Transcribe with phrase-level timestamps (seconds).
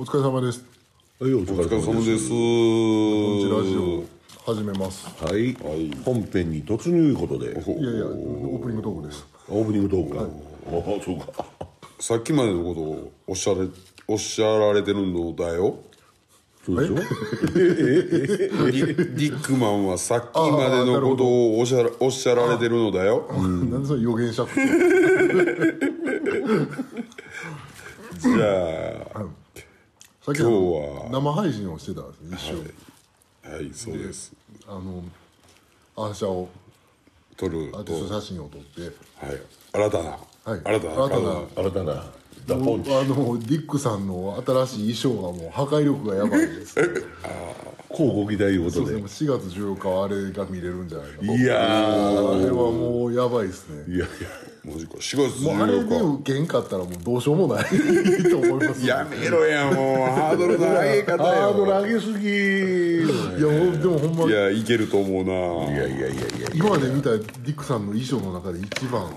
[0.00, 0.64] お疲れ様です。
[1.18, 2.28] はい、お疲れ様です。
[2.28, 2.34] こ
[3.42, 4.04] ちらジオ
[4.46, 5.08] 始めます。
[5.24, 5.56] はい、
[6.04, 9.26] 本編に突入いうことで、いやいやオープニングトークです。
[9.48, 10.20] オープニングトーク。
[10.20, 11.44] ああ、そうか。
[11.98, 13.66] さっきまでのことをおっしゃれ
[14.06, 15.80] おっしゃられてるのだよ。
[16.64, 16.94] そうでしょ？
[16.94, 17.04] ディ
[19.16, 23.26] ディックマンはさっきまでのことをおっしゃらおっしゃられてるのだよ。
[23.32, 24.46] なんでそれ予言者
[28.18, 29.37] じゃさっき
[30.34, 31.08] 今日は。
[31.10, 32.74] 生配信をしてたんですね一瞬、
[33.44, 34.32] あ、はい、そうです。
[34.66, 35.02] あの
[35.96, 36.48] アーシャを
[37.36, 37.78] 撮ると。
[37.78, 38.82] アーティスト写真を撮って。
[38.82, 39.40] はい、
[39.72, 40.60] 新たな、はい。
[40.64, 41.04] 新たな。
[41.04, 41.42] 新たな。
[41.56, 42.04] 新たな、
[42.46, 42.94] ダポンチ。
[42.94, 46.78] あのディックさんの新しい衣装がもう破壊力がやばいです。
[47.90, 48.86] 交互期待いうことで。
[48.86, 49.30] そうですね。
[49.30, 51.24] 4月14日はあれが見れるんじゃないかと。
[51.24, 53.94] いやー、あれはもうやばいですね。
[53.94, 54.08] いやい
[54.68, 57.64] マジか、4月もうあれで14受けんかったらもうどうしようもない
[58.30, 58.86] と思います日。
[58.86, 61.82] やめろや、もう、ハードルの上げ方や、ハードルよ。
[61.82, 62.98] 上げすぎ。
[62.98, 65.72] いやもうでもほんまいや、いけると思うな。
[65.72, 66.48] いやいやいやいや。
[66.54, 69.10] 今まで見たディックさんの衣装の中で一番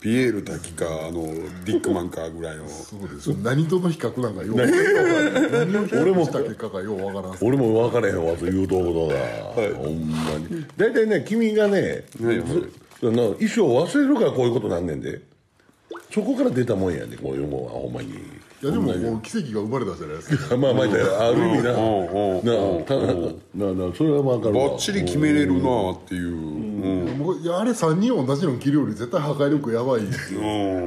[0.00, 1.24] ピエール滝か、あの、
[1.64, 2.68] ディックマンかぐらいの。
[2.68, 15.20] そうです何との比較なんかよう何を比較した結果かようわからんす俺も分からへんわと言うとことが、ほんまに大体ね君がね、ずその衣装忘れるからこういうことなんねんで。
[16.12, 18.14] そこから出たもんやねこういうもんはほんまに。
[18.66, 20.56] やでももう奇跡が生まれたじゃないですか。
[20.58, 20.86] まあまああ
[21.32, 21.72] る意味な。
[21.72, 22.38] うん。
[22.38, 22.78] うん。
[22.78, 22.94] なた
[23.54, 24.68] ななそれは分かるわ。
[24.70, 26.28] ばっちり決めれるなっていう。
[26.28, 27.18] うん。
[27.18, 30.40] もういやあれ3人同じの着るより絶対破壊力やばいですよ。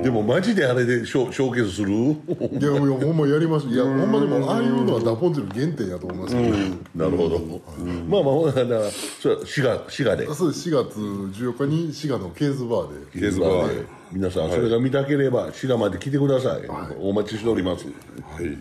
[0.03, 1.89] でもマジであれでショショーケースする？
[1.89, 6.55] いやいやほんまやりましょういやほんまでもああいうのはダポンチの原点やと思いますけど、
[6.95, 7.39] なるほど、
[8.07, 8.91] まあまあだから
[9.21, 10.25] それは滋賀滋賀で。
[10.33, 10.69] そうです。
[10.69, 13.19] 4月14日に滋賀のケーズバーで。
[13.19, 16.61] ケーズバーで皆さんそれが見たければ滋賀まで来てください、
[16.99, 17.85] お待ちしております。
[17.85, 17.91] は
[18.41, 18.57] い。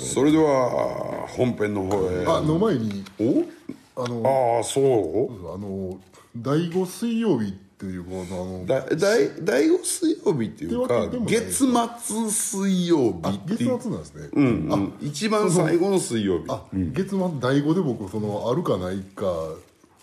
[0.00, 2.26] それでは、本編の方へ。
[2.26, 4.02] あの前にお？
[4.02, 5.54] あのああ、そう？
[5.54, 5.98] あの
[6.36, 13.80] 第5水曜日っていうこのあのだ第第5水曜日っていうか月末水曜日って月いう。
[13.80, 14.94] 末なんですね、うんうん。
[15.00, 16.44] 一番最後の水曜日。
[16.48, 19.24] あ、月末第5で僕そのあるかないか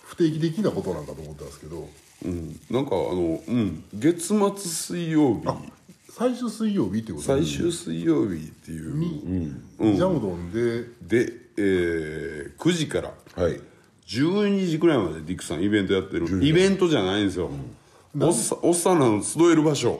[0.03, 1.87] 不定期的なことなんかと思ったんですけど
[2.23, 2.59] うん。
[2.69, 3.83] なんかあのうん。
[3.93, 5.41] 月末水曜日。
[6.09, 7.25] 最終水曜日ってこと？
[7.25, 8.95] 最終水曜日っていう。
[8.95, 10.83] に、ジャムドンで？
[11.25, 13.13] で、えー9時から。
[13.35, 13.59] はい。
[14.07, 16.45] 12時くらいまでディックさんイベントやってる。
[16.45, 17.49] イベントじゃないんですよ、
[18.19, 19.99] おっさおっさんらの集える場所。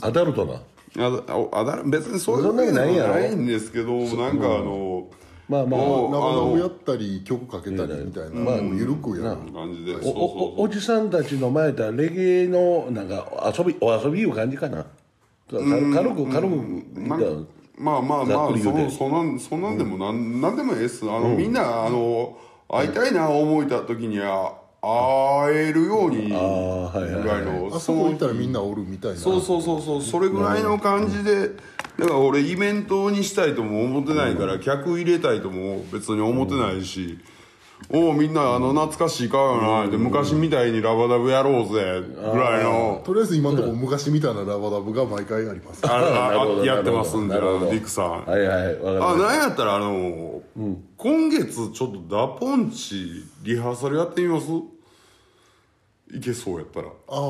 [0.00, 0.62] アダルトな。
[0.98, 14.86] あだ別にそういうそんないんですけどなんかあの、まあまあもうラブラあのブやったり曲かけたりみたいな、まあ、ゆるくやる、感じで、おじさんたちの前だレゲエのなんか遊びお遊びいう感じかな。
[15.48, 16.52] 軽く軽く軽く
[16.96, 17.16] な。
[17.16, 17.46] ん
[17.78, 21.04] まあまあざまあそそんなんそんなんでもなん、なんでもええっす。
[21.04, 22.36] あの、みんなあの
[22.68, 27.26] 会いたいな思えた時には会えるようにぐあはいはいはい。
[27.26, 29.16] らいのあそこ行ったらみんなおるみたいな。
[29.16, 30.02] そうそうそうそう。
[30.02, 31.50] それぐらいの感じで
[31.98, 37.18] だから俺イベントにしたいとも思ってないから、客入れたいとも別に思ってないし、
[37.90, 43.02] おおみんなあの懐かしい顔やなって、昔みたいにラバダブやろうぜぐらいの。
[43.04, 45.80] とりあえず今のところ昔みたいなラバダブが毎回あります。
[45.86, 50.42] あなるほどあやってますんであのディックさんはいはいわかありまなんやったらあの、
[50.96, 54.46] 今月ちょっとダポンチリハーサルやってみます？
[56.14, 56.86] いけそうやったら。
[56.86, 57.20] ああタイ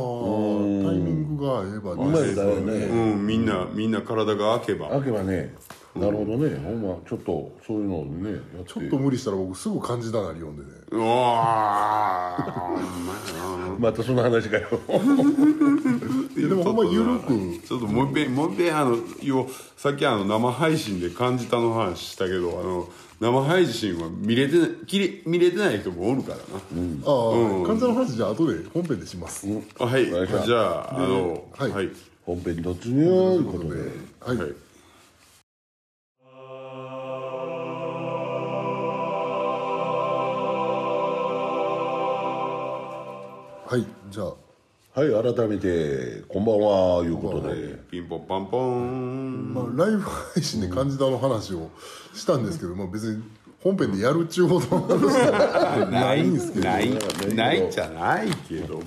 [0.99, 2.73] ミングが合えばすうまいだよね。
[2.87, 4.89] うんみんなみんな体が開けば。
[4.91, 5.55] 開けばね。
[5.95, 6.59] なるほどね。
[6.59, 10.69] ほんまちょっとそういうのをねちょっと無理したら僕すぐ漢字だなり読んでね。
[10.91, 14.69] うわーほんまたその話かよ。
[16.37, 17.67] でもほんまゆるく。
[17.67, 22.89] ちょっともう一遍もう一遍あのよさっきあの生配信で感じたの話したけどあの
[23.19, 26.49] 生配信は見れてないきれ見れてない人もおるからな、あ
[27.63, 28.63] あ、漢字の話じゃあ後で。
[28.75, 29.47] 本編でします、
[29.81, 30.13] あはい。
[30.13, 30.27] お願い。
[30.27, 31.71] しますじゃああのはい。
[31.71, 31.91] はい。
[32.27, 33.81] 本編に突入ということで。
[34.21, 34.53] はい、はい。
[43.69, 44.46] はい、じゃあ
[44.97, 47.79] はい改めてこんばんはいうことで。
[47.91, 49.53] ピンポンパンポン。
[49.53, 51.71] まあ、ライブ配信で漢字だの話を
[52.15, 53.23] したんですけど、まあ、別に
[53.63, 54.67] 本編でやるっちゅうほど
[55.91, 56.65] ないんですけど。
[56.65, 56.91] ない
[57.35, 58.81] ないじゃないけども。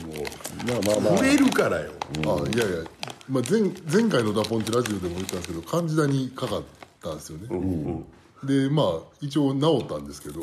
[0.68, 1.18] まあまあまあ。
[1.18, 1.92] 触れるからよ。
[2.26, 2.78] あいやいや、
[3.30, 3.62] まあ、前
[4.02, 6.64] 前回の「ダポンチラジオ」でも言ったんですけど漢字だにかかっ
[7.04, 8.04] たんですよね、
[8.44, 10.42] でまあ一応治ったんですけど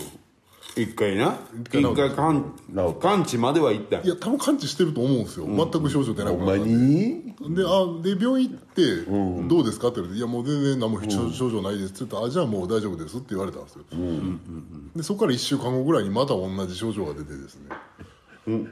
[0.76, 1.38] 一回な。
[1.73, 2.52] 一回完
[3.00, 4.00] 完治までは行った。
[4.00, 7.34] んいや多分完治してると思うんですよ、全く症状出なくなったに？
[7.55, 9.02] であで病院行って
[9.49, 13.84] 「どうですか?」って言われて「いやもう全然何も症症状ないです」って言ったら「あじゃあもう大丈夫です」って言われたんですよ、
[14.94, 18.67] でそこから1週間後ぐらいにまた同じ症状が出てですね、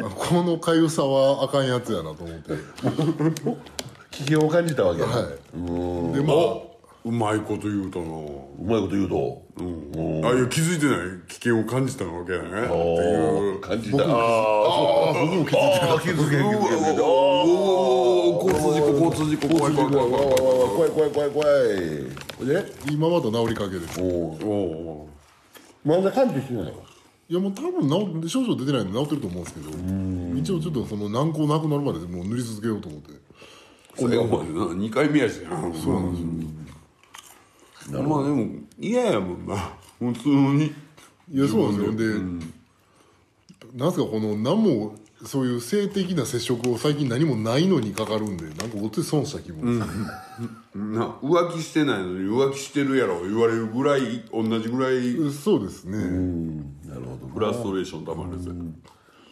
[0.00, 2.52] あこのかゆさはあかんやつやなと思って。
[4.14, 5.12] 危険を感じたわけはい。
[6.14, 6.73] でまあ
[7.04, 8.04] うまいこと言うたな。
[8.06, 8.08] う
[8.64, 10.98] まいこと言うと、うん、あいう気づいてない？
[11.28, 12.48] 危険を感じたわけやね。
[12.48, 13.60] っていう。
[13.60, 13.98] 感じた。
[14.04, 15.86] ああ僕も気づいてた。
[16.00, 16.42] 気づけへん
[16.92, 25.08] けどおお交通事故交通事故怖い怖い怖い怖い怖い怖い怖いで今まだ治りかけでるおお
[25.84, 26.72] まだ感じしない
[27.28, 29.68] いやもう多分治症状出てないんで治ってると思うんですけど
[30.40, 33.12] 一応ちょっとその軟膏なくなるまでもう塗り続けようと思って
[33.96, 36.63] これお前な2回目やしなそうなんですよ
[37.90, 38.46] まあでも
[38.78, 39.72] 嫌やもんな。
[39.98, 40.72] 普通に。
[41.32, 42.20] いやそうなんですよ、
[43.72, 44.94] で、なんすかこの何も
[45.24, 55.32] そういう性的な接触を最近何もないのにかかるんでなんかお手損した気分です、な浮気してないのに浮気してるやろ言われるぐらい同じぐらい。
[55.32, 55.96] そうですね、
[56.86, 58.52] なるほどフラストレーションたまるやつや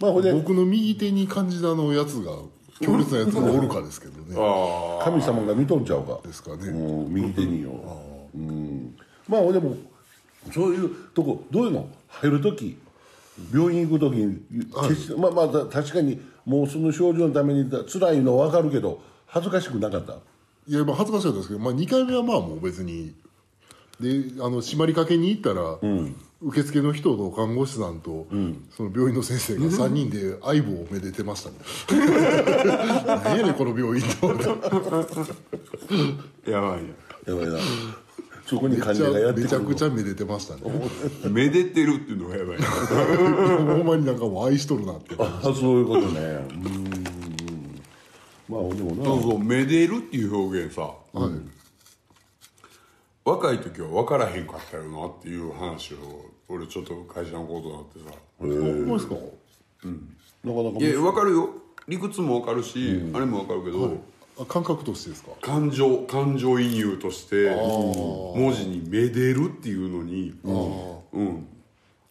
[0.01, 2.33] まあほんで僕の右手に感じたのやつが
[2.81, 4.35] 強烈なやつがおるかですけどね。
[4.39, 6.21] あ神様が見とんちゃうか。
[6.25, 6.69] ですかね。
[6.69, 7.71] うん右手によ
[8.35, 8.97] うん。
[9.29, 9.77] まあでも
[10.53, 11.89] そういうとこどういうの？
[12.09, 12.77] 入る時
[13.55, 14.41] 病院行く時に
[14.89, 20.15] 決してまあまあた確かにもうその症状のために辛いの分かるけど恥ずかしくなかった？
[20.69, 23.15] いやまあ恥ずかしかったですけど、まあ、2回目はまあもう別に。
[24.01, 24.09] で
[24.41, 25.79] あの締まりかけに行ったら、
[26.41, 28.27] 受付の人と看護師さんと、
[28.77, 31.57] その病院の先生が3人で相棒をめでてましたね。
[33.23, 34.45] 何やねんこの病院と思って。
[36.51, 36.81] やばい
[37.27, 37.59] やばいな
[38.53, 40.63] そこに患めちゃ者がやってくるめちゃくちゃめでてましたね。
[41.25, 42.67] や めでてるっていうのがやばいな。
[43.75, 45.15] ほんまになんかもう愛しとるなって。
[45.19, 46.21] あそういうことね。
[46.21, 47.83] うん。
[48.49, 49.05] まあでもな。
[49.05, 50.83] そうそうめでるっていう表現さ。
[50.83, 51.31] はい。
[53.25, 55.97] 若い時は分からへんかったよなっていう話を
[56.49, 58.19] 俺ちょっと会社のことになってさ。
[58.39, 59.15] ほんまですか？
[60.45, 60.83] なかなかい。
[60.93, 61.51] や分かるよ。
[61.89, 63.91] 理屈も分かるし、あれも分かるけど、あ
[64.47, 65.31] 感覚としてですか？
[65.41, 71.47] 感情感情移入として文字に「めでる」っていうのにうん。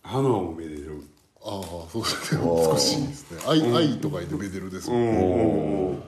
[0.03, 1.03] 花をめでる。
[1.43, 3.39] ああそうですね少しいいですね。
[3.47, 5.99] 愛,、愛とか言ってめでるですもんね、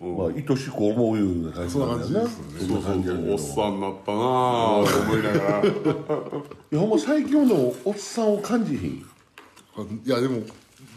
[0.00, 5.62] まあ愛しく思うような感じなんだよなそんな感じおっさんになったなあと思いながら。
[5.62, 5.66] い
[6.72, 9.06] やほんま最近のおっさんを感じひん？
[9.76, 10.40] あいやでも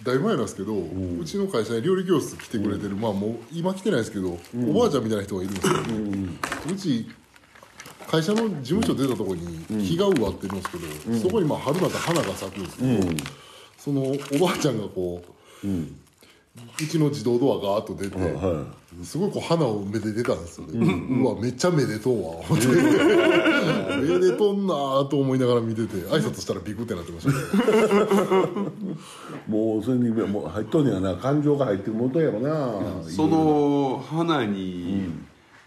[0.06, 4.38] だいぶ前なんですけど、うちの会社に料理教室来てくれてる、まあもう今来てないですけど、
[4.70, 7.08] おばあちゃんみたいな人がいるんですけど、うち
[8.08, 12.90] 会社の事務所出たところに日が植わってるんですけど、そこにまあ春だったら花が咲くんですけど、
[13.80, 14.14] そのお
[14.46, 15.24] ばあちゃんがこ
[15.64, 18.16] う、うちの自動ドアがーッと出て、
[19.04, 20.80] すごいこう花をめでてたんですよね、
[21.22, 22.30] うわめっちゃめでとうわ。
[22.50, 27.38] 思ってめでとんなーと思いながら見てて挨拶したらビクってなってましたね。
[29.48, 31.16] もうそれにもう入っとんねやな。
[31.16, 33.02] 感情が入ってるもとやろな。
[33.04, 35.10] その花に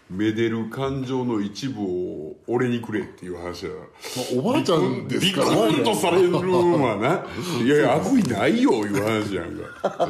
[0.09, 7.25] めでる感情の一部を俺にくれっていう話だまあおばあちゃんですビクからンとされるのはな
[7.63, 10.09] いやいや悪意ないよいう話やんか。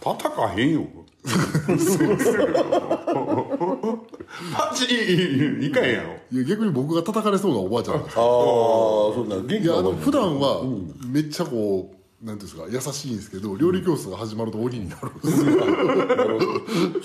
[0.00, 0.86] 叩かへんよ
[4.52, 15.52] パチンいかんやろいや逆に僕が叩かれそうなおばあちゃんなんですああそんな元いやあの気なおばあちゃん普段はめっちゃこうなんていうんですか優しいんですけど料理教室が始まると鬼になるんですよ。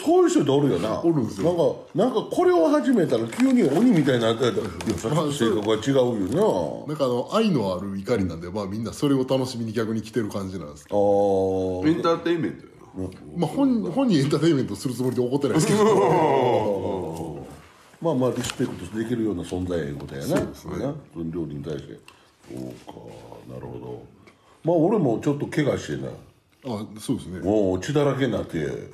[0.03, 1.03] そういう人っておるよな。
[1.03, 1.85] おるんですよ。
[1.93, 4.63] なんかなんかこれを始めたら急に鬼みたいになったらいや
[4.97, 5.95] さっきと性格が違う
[6.33, 6.93] よな。
[6.95, 11.87] んかあの愛のある怒りなんで、まあみんなそれを楽しみに逆に来てる感じなんですなあー。
[11.89, 12.72] エンターテインメント
[13.35, 17.43] まあ本本人エンターテインメントするつもりで怒ってないですけど。
[18.01, 20.75] まあまあリスペクトできるような存在やいうことやなそうですね
[21.15, 21.99] 料理に対して。
[22.49, 24.03] そうかなるほど。
[24.63, 26.09] まあ俺もちょっと怪我してな。
[26.65, 27.39] あそうですね。
[27.39, 28.91] もう血だらけになって。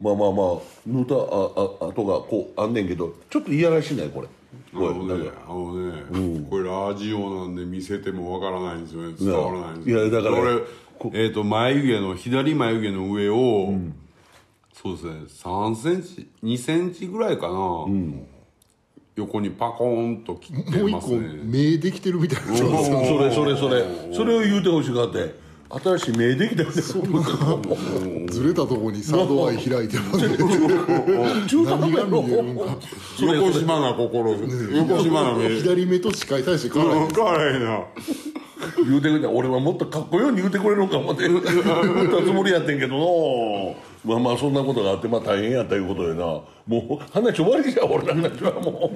[0.00, 4.28] まあまあまあ塗ったああ跡がこうあんねんけどちょっといやらしいないこれ。
[4.72, 9.14] あのね、あのね、これラジオなんで見せてもわからないんですよね。
[9.18, 10.06] 伝わらないんですよ。
[10.08, 10.62] いやだから俺
[11.14, 13.74] えっ、と眉毛の左眉毛の上を、
[14.72, 17.86] そうですね3センチ2センチぐらいかな、
[19.16, 22.56] 横にパコーンと切ってもう一個ますね目できてるみたいな。
[22.56, 23.84] それそれそれ。
[24.14, 25.50] それを言うてほしがって。
[25.70, 26.74] 新しい目できたよね
[28.28, 30.36] ずれたとこにサードアイ開いてますね。
[31.46, 32.22] 中途半何が端やろ。
[32.22, 32.64] 見えるんか
[33.34, 34.32] 横島な心。
[34.32, 35.48] 横島な目。
[35.48, 37.84] 左目と視界対して変わらない変わらへんな
[38.86, 39.30] 言うてくれた。
[39.30, 41.28] 俺はもっとかっこように言うてくれるのか思って。
[41.28, 41.50] 言った
[42.22, 43.74] つもりやってんけどな
[44.04, 46.24] まあまあそんなことがあってまあ大変やったいうことでな。
[46.24, 46.44] も
[47.00, 48.90] う話終わりじゃん俺なんかはも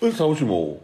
[0.00, 0.06] う。
[0.06, 0.80] えサオシも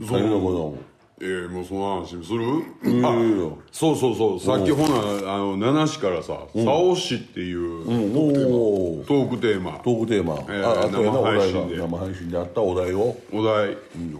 [0.00, 0.76] 大変なこ
[1.20, 2.44] ええもうその話する？
[2.82, 4.40] といやいやいやそうそうそう。
[4.40, 9.78] さっきほなあの七市からさ「沙尾市」っていうおおトークテーマ。
[9.84, 11.76] トークテーマ、えーああ生配信で。
[11.78, 13.16] 生配信であったお題を。
[13.32, 13.76] お題。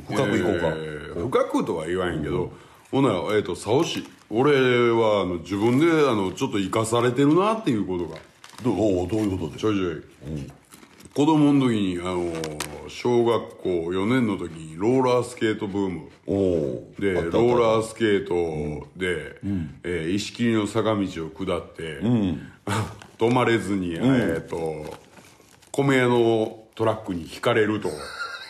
[0.08, 0.68] 深くいこうか。
[0.68, 2.50] えー深くとは言わへんけど
[2.90, 8.16] ほなえっと沙尾市俺はあの自分であのちょっと生かされてるなっていうことが。
[8.62, 9.58] どどういうことで？
[9.58, 10.02] ちょいちょい、
[11.12, 12.32] 子供の時にあの
[12.88, 16.08] 小学校4年の時にローラースケートブーム。
[16.98, 19.36] でローラースケートで、
[19.82, 22.00] えー石切りの坂道を下って、
[23.18, 24.86] 止まれずに、えっ、と
[25.72, 27.90] 米屋のトラックにひかれると。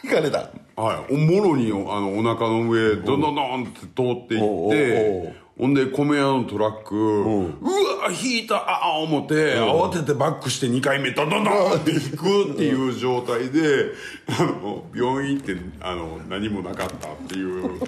[0.05, 0.51] 引かれた。
[0.77, 3.21] はい、おもろにあのお腹の上どん。
[3.21, 3.89] どんどんって通っ
[4.29, 13.93] ていってうほんで米屋のトラックうわ引いたああ思って慌ててバックして2回目ドンドンドンって引くっていう状態で
[14.27, 17.79] あの病院行ってあの何もなかったっていう。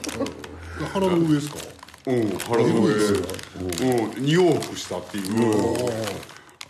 [0.93, 1.57] 腹の上ですか？
[2.07, 5.27] うん、腹の上、うん、二往復したっていう、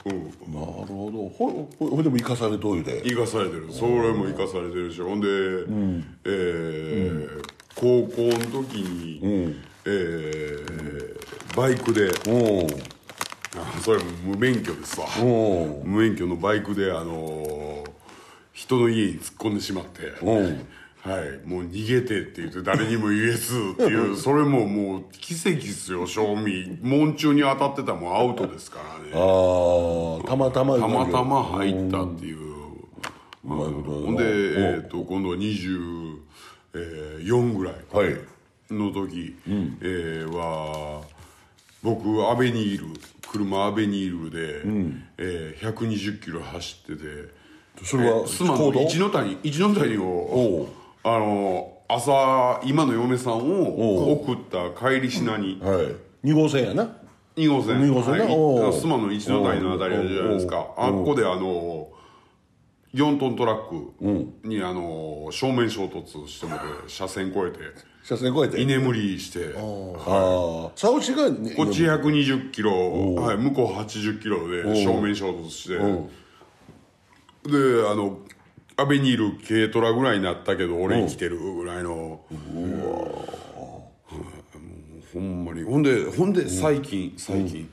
[0.07, 1.29] うん、なるほど。
[1.29, 3.67] ほほでも生かされといて生かされてる。
[3.71, 5.01] それも生かされてるし。
[5.01, 7.43] ほんで、えー
[7.75, 12.09] 高校の時に、えーバイクで。
[12.29, 12.67] お
[13.59, 15.07] あそれも無免許ですわ。
[15.21, 17.91] お無免許のバイクであのー
[18.53, 20.13] 人の家に突っ込んでしまって
[21.07, 21.49] はい。
[21.49, 26.79] もう逃げてって言って誰にも言えずっていう それももう奇跡ですよ正味。
[26.83, 29.11] 門中に当たってたらもうアウトですからね。
[29.15, 32.37] ああたまたまたまたま入ったっていう。
[33.45, 36.17] なるほんで、えー、と今度は24
[37.57, 38.17] ぐらいはい。
[38.69, 39.37] の時、
[39.81, 41.03] えーは
[41.83, 42.87] 僕アベニール
[43.31, 44.63] 車アベニールで、
[45.19, 47.07] えー120キロ走ってて
[47.85, 50.73] それはえー妻の行動一ノ谷一ノ谷おをう
[51.09, 55.81] あの朝今の嫁さんを送った帰りしなには
[56.25, 56.27] い。
[56.27, 56.97] 2号線やな。
[57.37, 57.81] 2号線。
[57.81, 58.25] 二号線な。
[58.25, 58.35] はい。
[58.35, 58.73] おう。
[58.73, 60.75] 須磨の一ノ谷のあたりあるじゃないですか。
[60.77, 61.91] あっこであの
[62.93, 67.59] 4トントラックにあの正面衝突してもって車線越えて。
[68.03, 68.61] 車線越えて。
[68.61, 69.55] 居眠りして。
[69.57, 75.79] ああサウシがねこっち120キロ、はい、向こう80キロで正面衝突して。
[77.49, 78.19] であの
[78.79, 82.21] アベニール軽トラぐらいになったけど俺生きてるぐらいの。
[82.31, 82.35] う
[82.89, 83.27] わ
[85.15, 85.63] ほんまに。
[85.63, 87.71] ほんでほんで最近最近、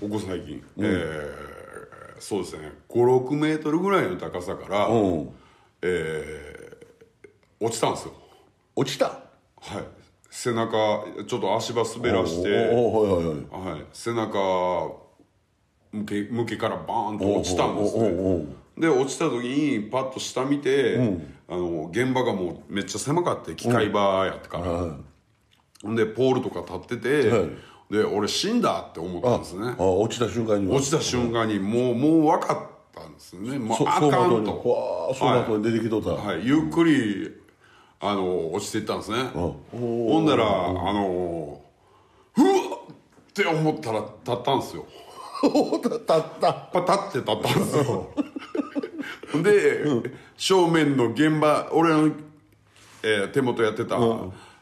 [0.00, 1.54] ここ最近、えー
[2.20, 2.72] そうですね。
[2.88, 5.28] 56メートルぐらいの高さから、うん。
[5.82, 8.12] えー落ちたんですよ。
[8.76, 9.06] 落ちた？
[9.06, 9.20] は
[9.80, 9.84] い。
[10.30, 12.70] 背中ちょっと足場滑らして
[13.92, 14.92] 背中
[15.92, 18.08] 向け向けからバーンと落ちたんですね
[18.78, 20.98] で落ちた時にパッと下見て、
[21.48, 24.96] あの現場がもうめっちゃ狭かって機械場やってから、
[25.82, 27.50] ほんでポールとか立ってて、はい。
[27.90, 29.74] で俺死んだって思ったんですね。
[29.78, 30.76] あ落ちた瞬間には。
[30.76, 32.58] 落ちた瞬間にもうもう分かっ
[32.94, 33.58] たんですよね。
[33.58, 34.68] もうそあ走馬灯にかんと。
[34.68, 36.10] わあ走馬灯に出てきとった。
[36.10, 37.30] はい、ゆっくり
[38.00, 39.18] あの落ちていったんですね。
[39.32, 41.60] ほんならあの
[42.36, 42.48] うわ
[42.90, 42.94] っ
[43.30, 44.86] って思ったら立ったんですよ。
[46.06, 46.52] たった。
[46.52, 48.10] パタって立ったんですよ
[49.42, 49.84] で、
[50.36, 52.10] 正面の現場俺の、
[53.02, 53.96] えー手元やってた、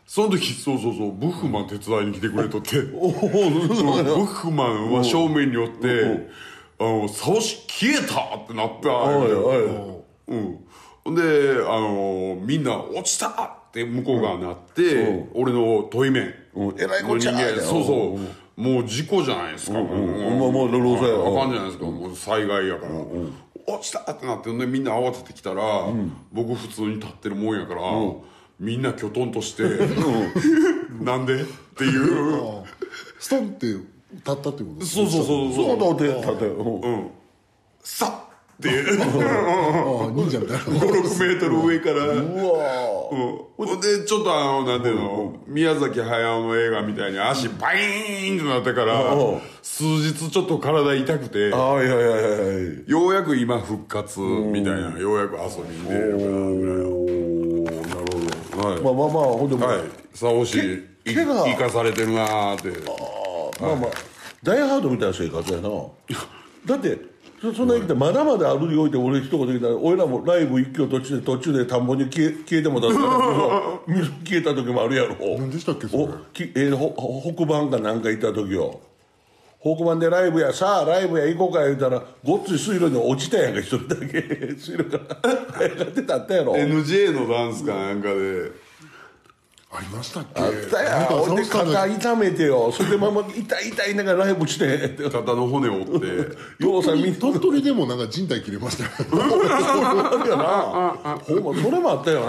[0.07, 6.29] その時そうそうそうブッフマン手伝いに来てくれとって、 うんブッフマンは正面におって
[6.79, 8.91] 「あのサオシ消えた!」ってなった。
[8.93, 9.65] おいおい。
[10.29, 10.59] うん。
[11.05, 11.15] ほん。
[11.15, 11.23] で
[11.67, 13.29] あのみんな「落ちた!」
[13.69, 16.35] って向こう側になって、俺の問い面。
[16.55, 16.75] うん。
[16.79, 18.61] えらいこっちゃの人間そうそう。
[18.61, 19.87] もう事故じゃないですか、もう
[20.53, 21.39] まあまあ労働者や。
[21.39, 22.93] あかんじゃないですか、もう災害やから、
[23.67, 25.63] 落ちたってなってみんな慌ててきたら、
[26.33, 27.83] 僕普通に立ってるもんやから、
[28.59, 29.63] みんなきょとんとして、
[31.03, 31.45] なんでっ
[31.77, 32.65] ていう。
[33.19, 33.83] ストンって立っ
[34.23, 35.79] たってことですそうそうそうそう。
[35.79, 36.47] そうだってたって。
[36.47, 36.81] うん。
[36.81, 37.11] うん。
[37.83, 38.22] さ
[38.69, 40.63] っって ああ忍者みたいな。
[40.63, 42.07] 56メートル上から。
[42.07, 42.23] うわ
[43.11, 43.67] うん。
[43.67, 45.35] ほんでちょっとあのなんていうの？
[45.47, 49.39] 宮崎駿の映画みたいに足バイーンとなってからうん。
[49.63, 58.69] 数日ちょっと体痛くてあはいはいはいはいようやく今復活みたいなようやく遊びに出れるかなぐらいなるほど。
[58.69, 58.81] はい。
[58.81, 59.81] まあまあまあほんでもはい。
[60.15, 60.61] 沙尾市い。
[61.05, 61.45] け怪我。
[61.45, 62.69] 生かされてるなーって。
[63.61, 63.91] まあまあ。
[64.43, 65.69] ダイハードみたいな生活やな。
[66.67, 67.12] だって
[67.43, 73.05] そそんな言ってまだまだあるよって俺一言で言ったら俺らもライブ一挙途中で途中で田んぼに消え消えてもだったら
[73.89, 75.17] 水消えた時もあるやろ。
[75.39, 76.03] 何でしたっけそれ？
[76.05, 78.79] おきえー、ほほ北番かなんか行った時よ。
[79.61, 84.23] 北番でライブやさあライブや行こうか言うたらごっつい水路に落ちたやんか一人だけ。
[84.57, 85.61] 水路から。
[85.61, 86.53] 上がってたったやろ。
[86.55, 88.51] NJ のダンスかなんかで
[89.75, 90.41] ありましたっけ？
[90.43, 92.71] あったやほんで肩痛めてよ。
[92.73, 94.91] それでまま痛い痛いながらライブして。
[95.11, 96.65] 肩の骨折って。
[96.65, 99.19] ようさんみんな鳥取でもなんか人体切れました ほん
[101.57, 102.27] まそれもあったよな。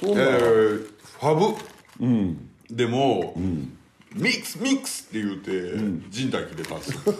[0.00, 0.86] そえー
[1.20, 1.56] ファブ、
[2.70, 3.34] でも、
[4.14, 5.50] ミックスミックスって言うて、
[6.08, 7.00] 人体切れたんですよ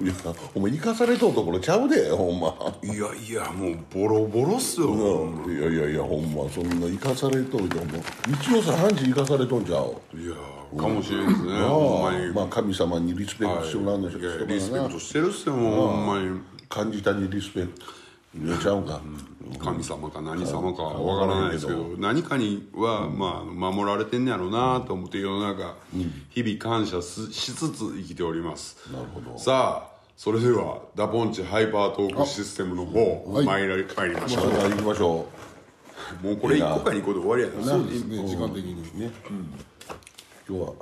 [0.00, 0.14] いや
[0.54, 2.54] お前生かされとうところちゃうでほんま。
[2.84, 4.94] いやいやもうボロボロっすよ、
[5.48, 10.00] いやいやいやほんまそんな生かされといてほんま一応さ半時生かされとんちゃう？
[10.16, 10.34] いや
[10.80, 16.40] かもしれんですね、ほんまに、まあ神様にリスペクトしてもらうんでしょいやうリスペクトしてるっすよもうほんまに。
[16.68, 17.86] 感じたにリスペクト。
[18.38, 18.84] 入れちゃうん。
[18.84, 19.00] か、
[19.58, 25.76] 神様か何様かわからないですけど何かには、まあ、守られてんねやろうなと思って世の中、
[26.28, 28.76] 日々感謝すしつつ生きております。
[28.92, 29.38] なるほど。
[29.38, 29.87] さあ
[30.18, 33.46] それではダポンチハイパートークシステムの方はい。
[33.46, 35.26] 参り参りましょう、行きましょ
[36.20, 37.64] もうこれ1個か2個で終わりやな。
[37.64, 39.12] そうですね時間的にうね、
[40.48, 40.72] 今日は。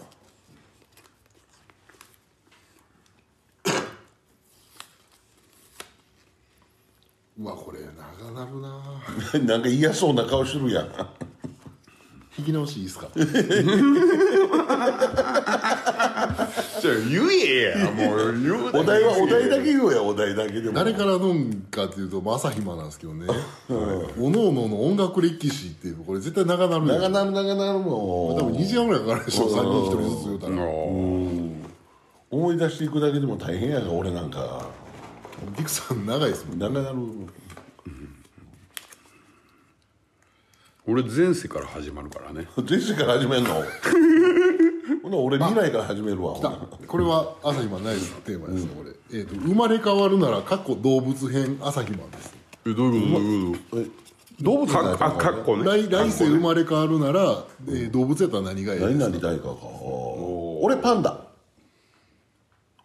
[7.39, 8.59] うわこれ長なる
[9.43, 9.45] な。
[9.45, 10.89] なんか嫌そうな顔してるやん
[12.39, 13.09] 引き直しいいですか？
[13.15, 13.25] じゃ
[16.93, 20.75] あ言えやもう言うお題はお題だけ言うやお題だけでも。
[20.75, 23.27] 誰から飲むかっていうと、まあ、朝暇なんですけどね、
[24.21, 26.89] おのおのの音楽歴史っていうこれ絶対長なるん。
[26.89, 30.55] 長なる長なるも多分2時間ぐらいかかるでしょ3人1人ずつ言うたら。
[32.29, 34.69] 思い出していくだけでも大変やが俺なんか。
[35.55, 36.97] ディクさん長いですもん長なる
[40.89, 42.47] 俺前世から始まるからね。
[42.69, 43.51] 前世から始めんの？
[45.03, 46.35] ほな俺未来から始めるわ。
[46.35, 46.51] ほな
[46.87, 52.35] これは朝暇ナイステーマですね、これ、えーと生まれ変わるなら過去動物編朝暇です。
[52.67, 53.75] えどういうこと？
[53.75, 55.65] どういうこえ動物かあかっこね。
[55.65, 58.87] 来来世生まれ変わるなら、えー動物やったら何がいいですか？
[58.87, 59.51] 何になりたいかか
[60.63, 61.21] 俺パンダ。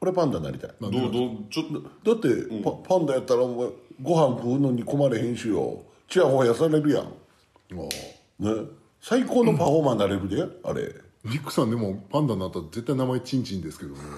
[0.01, 0.71] 俺パンダになりたい。
[0.81, 1.11] どうどう
[1.51, 1.65] ちょっ
[2.03, 3.67] とだって、パパンダやったらお前
[4.01, 5.81] ご飯食うのに困れへんしよ。
[6.09, 7.13] ちやほやされるやん
[7.75, 8.51] あね。
[9.01, 10.81] 最高のパフォーマーになれるで、あれ。
[10.81, 13.99] ーディックさんでもパンダになったら絶対名前チンチンですけどね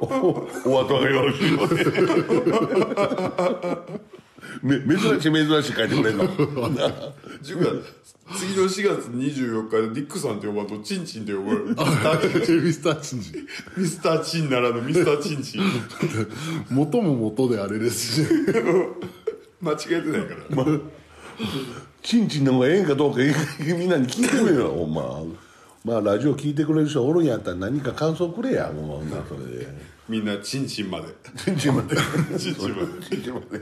[0.00, 1.84] お後がよろしいようで
[4.62, 6.26] め珍しい珍しい書いてくれんの。
[7.42, 7.70] じゅうか
[8.36, 11.64] 次の4月24日でディックさんって呼ばんとチンチンって呼ばれる。
[11.66, 11.74] ミ
[12.72, 13.34] スターチンチン。
[13.76, 15.62] ミスターチンならぬミスターチンチン。
[16.70, 18.28] 元も元であれですし
[19.66, 20.78] 間違えてないから、
[22.02, 23.18] チンチンの方がええんかどうか
[23.60, 25.22] みんなに聞いてくれよ ほんま。
[25.84, 29.68] まあラジオ聞いてくれる人おるんやったら何か感想くれやもうならそれで。
[30.08, 31.06] みんなチンチンまで。
[31.44, 31.96] チンチンまで。
[32.38, 33.58] チンチンまで。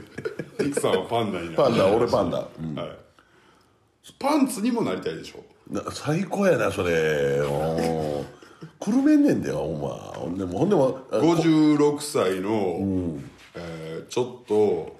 [0.57, 1.51] ディックさんはパンダにな。
[1.51, 2.75] るパンダ俺パンダ、うん。
[2.75, 2.89] はい、
[4.19, 5.43] パンツにもなりたいでしょ？
[5.73, 7.41] な最高やなそれ。
[7.41, 8.25] おー
[8.79, 9.89] くるめんねんだよほんま。
[9.89, 13.17] ほんでもほんでもあ56歳の、
[13.55, 14.94] えーちょっと、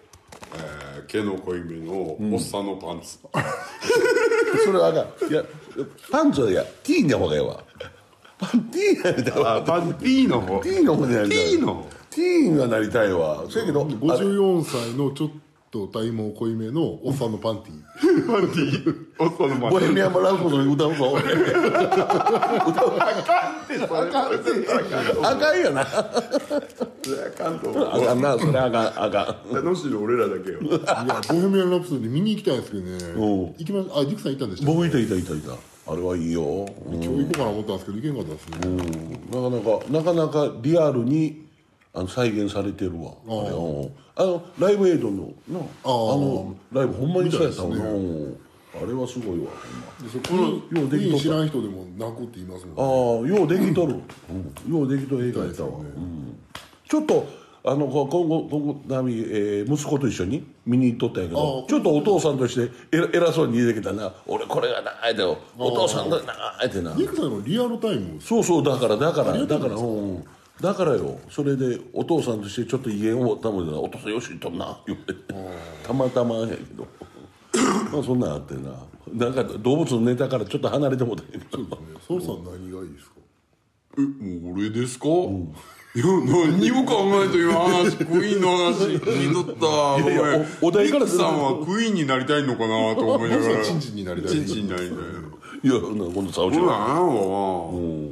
[0.58, 3.20] えー毛の濃いめのおっさんのパンツ、
[4.66, 5.32] それはあかん。
[5.32, 5.44] いや
[6.12, 7.64] パンツはいや T の方がええわ。
[8.38, 9.56] パン T やりたいわ。
[9.58, 10.60] あパン P の方。
[10.62, 11.38] T の方になりたい。
[11.52, 13.46] T の T がなりたいわ。
[13.48, 15.30] そやけどあれ54歳のちょっ
[15.76, 18.28] と体毛濃いめのおっさんのパンティー。
[18.28, 19.06] パンティー。
[19.20, 21.24] おっさんのパンボティヘミアンラブソング歌うぞ俺
[25.22, 25.84] あかんよな。
[25.84, 30.80] ーあかんと思うあかんなそれあかんあかん楽しいの俺らだけよいや
[31.28, 35.54] ボヘミアン・ラプソディ見に行きたいんですけどね行きまあディックさん行ったんでした僕いたいたいたいた
[35.92, 38.58] あれはいいよ、うん今日行こうかな思ったんですけど行けんかったですね、
[39.30, 41.45] なかなかなかなかリアルに
[41.96, 43.14] あの再現されてるわ。
[44.18, 48.38] あのライブエイドのなあのライブほんまにそうやったもん。
[48.76, 53.34] あれはすごいわこにようできと知らん人でも泣くって言いますもんね。
[53.34, 53.96] ああようできとる、
[54.68, 54.74] うん。
[54.74, 56.38] ようできとる映画やったわ、うん。
[56.90, 57.26] ちょっと
[57.64, 64.14] あのこ今後今後ナミ、えー息子と一緒に見に行っとったんやけどあちょっとお父さんとして偉偉そうに言うてきたな。
[64.28, 66.94] 俺これがなあえてお父さんがなあえてな。
[66.94, 68.20] のリアルタイム。
[68.20, 70.26] そうそうだからだからだからうん
[70.62, 75.14] だからよそれでお父さんとしてちょっと威厳を持ったもんでなお父さんよしとんな言って。
[75.84, 76.88] たまたまやけど。
[77.92, 78.72] まあそんなんあってな。
[79.14, 81.46] なんか動物のネタからちょっと離れてもうたけど。
[81.52, 81.78] そうですね。
[82.08, 83.16] ソウさん何がいいですか？
[83.98, 85.12] えもう俺ですか、い
[86.00, 86.06] や
[86.50, 88.88] 何にも考えと今話クイーンの話。
[88.98, 90.04] 聞いとった。
[90.04, 90.46] ごめん。
[90.62, 93.64] おお題からさんはクイーンになりたいのかなと思いながら。
[93.64, 94.32] チンチンになりたい。
[94.32, 94.98] チンチンになりたい。
[95.64, 98.12] いやなんか今度サウジそうだはなも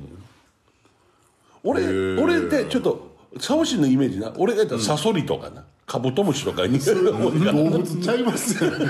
[1.63, 4.33] 俺俺ってちょっとサウジのイメージな。
[4.37, 7.19] 俺が言ったらサソリとかなカブトムシとかに甲動
[7.69, 8.85] 物ちゃいますよね。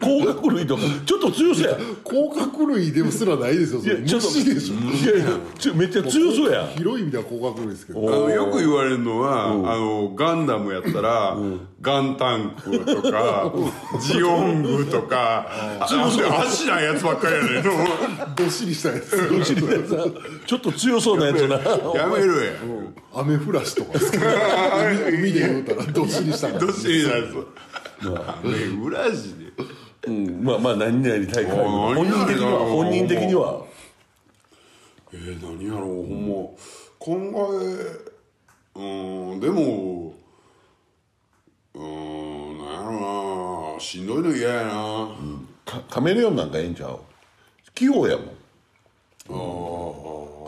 [0.00, 0.82] 殻類とか。
[1.04, 1.76] ちょっと強そうや。
[2.02, 3.96] 甲殻類でもすらないですよそれ。
[3.96, 4.74] いやちょっと虫でしょ。
[4.74, 6.66] いやいやちょめっちゃ強そうや。
[6.68, 7.98] 広い意味では甲殻類ですけど。
[8.08, 11.36] あのよく言われるのは、あのガンダムやったら、
[11.82, 13.52] ガンタンクとか、
[14.00, 15.46] ジオングとか、
[15.80, 15.86] あ
[16.46, 17.64] 足ないやつばっかりやねん。
[17.64, 17.72] の
[18.34, 19.12] どっしりしたやつ。
[19.16, 19.90] うちのやつ。
[19.90, 20.04] な
[20.46, 21.56] ちょっと強そうなやつな。
[21.58, 22.52] やめろや。
[23.14, 24.18] アメフラシとかですか？
[25.06, 27.34] 海海で言うたらどっしりしたどっしりなやつ
[28.44, 28.50] 目
[28.86, 29.52] 裏地で
[30.06, 30.44] うん。
[30.44, 33.64] まあまあ何々大会あ本人的には本人的には。
[35.14, 36.34] えー、何やろうほんま。
[36.98, 37.16] 考
[37.60, 38.12] え
[38.74, 38.80] う
[39.36, 40.14] んでも
[41.74, 43.80] うんなんやろな。
[43.80, 45.08] しんどいの嫌やな、
[45.64, 47.00] カカメレオンなんかええんちゃう？
[47.74, 48.26] 器用やもん。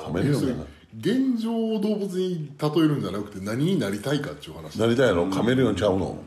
[0.04, 0.64] カメレオンやな
[0.98, 4.78] 現状を動物に例えるんじゃなくて何になりたいかっていう話。
[4.78, 6.18] なりたいやろカメレオンちゃうの？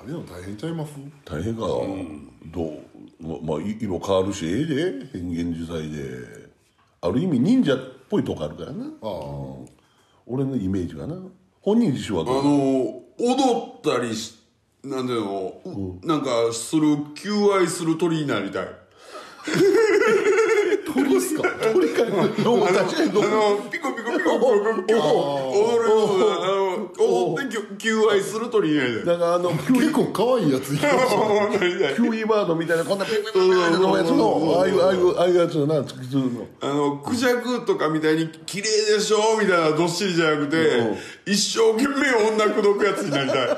[0.00, 0.92] あれの大変ちゃいます？
[1.24, 1.62] 大変か。
[1.62, 2.80] な、どう？
[3.20, 6.46] ままあい色変わるしええで変幻自在で。
[7.00, 8.84] ある意味忍者っぽいとこあるからな。
[8.86, 9.08] ああ。
[10.26, 11.16] 俺のイメージがな。
[11.60, 12.44] 本人自身はあどう？
[12.44, 13.34] の踊
[13.78, 14.38] ったりし
[14.84, 18.66] なんていうの、うなんかする求愛する鳥になりたい
[20.96, 21.42] 鳥っすか？
[21.72, 22.04] 鳥か
[22.42, 23.04] どうあの確か。
[23.04, 25.84] にどうあのピコピコピコピコピコ踊る
[26.42, 38.64] あの踊って求愛する鳥になりたいだからあの結構可愛いやついキウイバードみたいなこんなピピピピピのやつのああいうああいうああいうやつのな突きするのあのクジャクとかみたいに綺麗
[38.96, 40.56] でしょみたいなどっしりじゃなくて
[41.26, 43.48] 一生懸命女口説くやつになりたい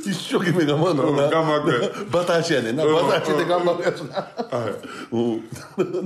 [0.00, 2.04] 一生懸命頑張るのなうん頑張って。
[2.10, 4.70] バタ足やねんなバタ足で頑張るやつなは
[5.12, 5.14] い。
[5.14, 5.48] うん。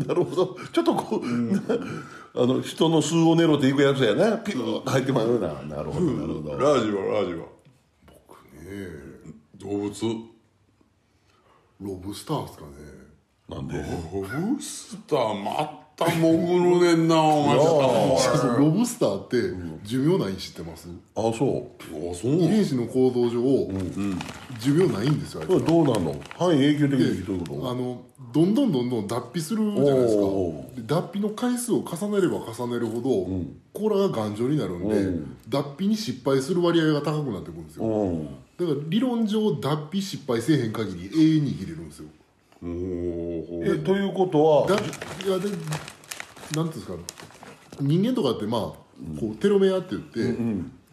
[0.07, 0.57] なるほど。
[0.73, 1.23] ちょっとこう、
[2.43, 4.39] あの人の巣を狙っていくやつやな。
[4.39, 5.49] ピューッと入ってまうな。
[5.63, 7.47] なるほどなるほど、ラージはラージは。
[9.59, 9.93] 動物。
[11.81, 12.71] ロブスターっすかね。
[13.49, 13.79] なんで？
[13.79, 13.85] ロ
[14.55, 17.57] ブスターまた潜るねんなお前。
[17.57, 19.37] ロブスターって
[19.83, 20.89] 寿命ないん知ってます？
[21.15, 22.11] あそう。
[22.11, 22.33] あそう。
[22.33, 23.41] 遺伝子の構造上
[24.61, 26.15] 寿命ないんですよあれどうなんの？
[26.37, 30.23] 半永久的にどういうこあのどんどんどんどん脱皮するじゃないですか。
[30.87, 33.27] 脱皮の回数を重ねれば重ねるほど
[33.73, 38.25] 甲羅が頑丈になるんで脱皮に失敗する割合が高くなってくるんですとようん。
[38.27, 42.09] だから理論上脱皮失敗せえへん限り永遠に生きれるんですよ
[42.63, 45.61] おおえということはだいやでなんてい
[46.55, 46.95] うんですか
[47.81, 50.35] 人間とかってまあこうテロメアって言って、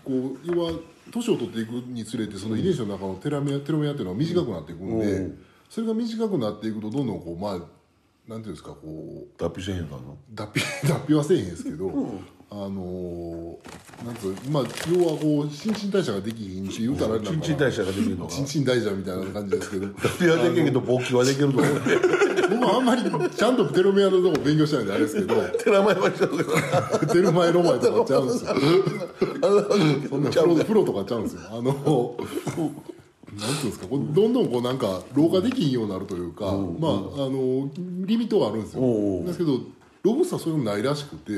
[0.04, 0.74] こう要は
[1.12, 5.30] 年を取っていくにつれてその遺伝子の中のテロメアテロメアっていうのは短くなっていくんで、
[5.70, 7.60] それが短くなっていくとどんどんこうまあ
[8.28, 11.90] なんていうんですかこう脱皮せえへんかの脱皮脱皮はせえへんですけど、
[12.56, 19.88] あのーなんつうまあ要はこう新陳代謝ができひんし言うたら新陳代謝ができるのか新陳代謝みたいな感じですけど。
[19.88, 21.74] 脱皮はできへんけど勃起はできると思う。
[22.52, 25.36] 僕はあんまりちゃんとテロメアのとこ勉強してないんであれですけど。
[25.58, 28.56] 寺前はちゃうけどテルマエロマエとかちゃうんですよ。
[30.10, 31.42] そんなプロとかちゃうんですよ。
[31.50, 36.56] あのなんていうんですかこうどんどんこうなんか老化できんようになるというか、まああ
[37.30, 37.72] の
[38.06, 38.82] リミットがあるんですよ。
[39.26, 39.60] ですけど
[40.04, 41.32] ロブスターそういうのないらしくて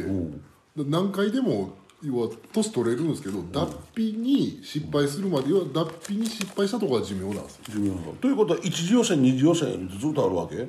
[0.76, 7.62] 何回でも要は年取れるんですけど脱皮に失敗するまで要は脱皮に失敗したところが寿命なんですよ。
[7.70, 10.68] 寿命がということは一次予選二次予選ずっとあるわけ？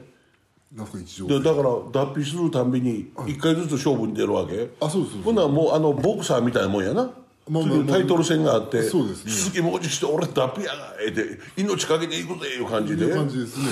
[0.74, 4.70] なんか一応でだから脱皮するたんびに一回ずつ勝負に出るわけ？
[4.80, 5.22] あそうですそうです。
[5.24, 7.10] ほんならもうあのボクサーみたいなもんやな。
[7.48, 9.32] まあ次にタイトル戦があってそうですね。
[9.32, 13.04] 鈴木もちして俺脱皮やがえて命かけていくぜいう感じで。
[13.04, 13.66] いう感じですね。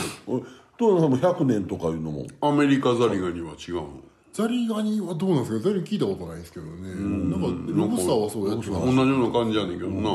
[0.77, 2.27] どうなの100年とかいうのも。
[2.41, 3.89] アメリカザリガニは違うの？
[4.35, 5.63] ザリガニはどうなんですか？
[5.63, 6.91] ザリガニ聞いたことないんですけどね。
[6.91, 10.11] なんかロブスターはそうやって同たじような感じやねんけどな。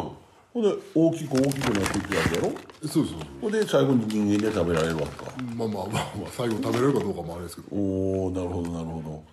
[0.53, 2.51] ほんで大きく大きくなっていくわけやろ？
[2.85, 5.31] そうそうほんで最後に人間で食べられるわけか。
[5.55, 7.67] まあまあまあまあ最後食べれるかどうかもあれですけど。
[7.71, 9.23] おおなるほどなるほど。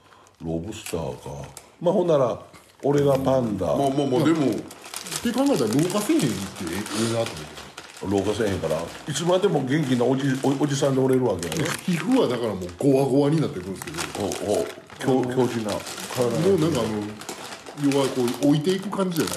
[0.55, 1.49] ロブスターか。
[1.81, 2.41] まあほんなら
[2.85, 3.67] 俺がパンダ。
[3.67, 4.47] まあまあまあでも。
[4.47, 6.31] って考えたら老化せえへんって
[6.63, 6.77] え
[7.11, 7.66] えなと思って
[8.09, 8.77] 老化せえへんから
[9.09, 14.25] いつまでも元気なおじおおじさんでおれるわけやね皮膚はだからもうゴワゴワになってくるんですけど。
[14.53, 15.73] おお強強靭な
[16.15, 19.37] 体もうなんかあの要はこう置いていく感じじゃない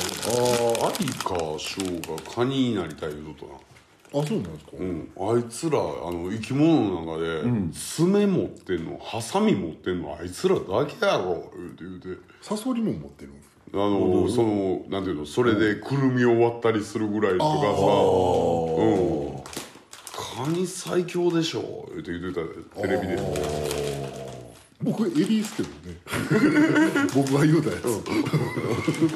[0.81, 12.21] ああアリかショウがカニになりたい言うとったなあそうなんですか、うん、あいつらあの生き物の中で、爪持ってんのハサミ持ってんのあいつらだけやろ言うて言うて。
[12.41, 13.38] サソリも持ってるん
[13.73, 17.49] あのそのなんていうのそれでくるみを割ったりするぐらいとかさ。
[18.81, 19.39] うん。
[20.45, 22.41] カニ最強でしょ言うて言って
[22.75, 24.19] たテレビで。
[24.81, 25.75] 僕エビですけどね。
[27.13, 27.85] 僕が言うたやつ。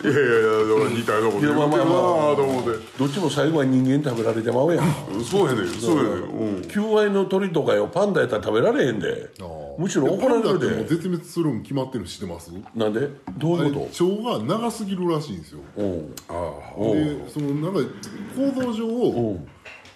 [0.03, 1.53] いやいやいやだから似たようなこと言うて。
[1.53, 4.85] るなと思ってどっちも最後は人間食べられてまうやん。
[5.23, 6.11] そうやねんそうやねん。
[6.11, 6.61] うん。
[6.67, 9.29] 求愛の鳥とかよパンダやったら食べられへんで
[9.77, 12.51] むしろ怒られるパンダってもうで絶滅するん決まってるの知ってます？
[12.75, 13.09] なんで？
[13.37, 15.59] どういうこ腸が長すぎるらしいんですよ。
[15.75, 15.85] とう。
[15.85, 17.89] んでそのなんか
[18.35, 19.39] 構造上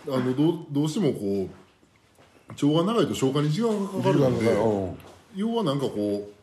[0.09, 4.85] あのどうどうしてもこう腸が長いと消化に時間がかかるのでう。
[4.91, 4.97] ん
[5.35, 6.36] 要はなんかこうん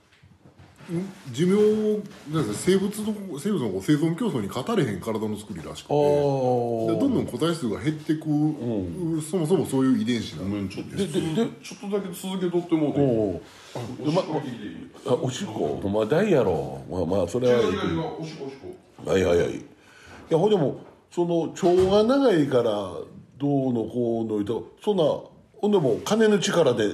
[1.33, 5.95] 寿命なんですか生物の生物のこう生存競争に勝たれへん体の作りらしくて。
[5.95, 8.23] どんどん個体数が減ってく、
[9.23, 10.97] そもそもそういう遺伝子なんでごめんちょっと。
[10.97, 13.41] ちょっとだけ続けとってもうて
[15.07, 17.61] おしっこまあ大やろまあまあそれは。
[17.61, 18.59] いいけどおしっこおしっ
[19.05, 19.11] こ。
[19.11, 19.57] はいはいはい。
[19.57, 19.65] い
[20.31, 22.73] やほんでもその腸が長いから
[23.39, 26.85] どうのこうの言うとそんなほんでも金の力で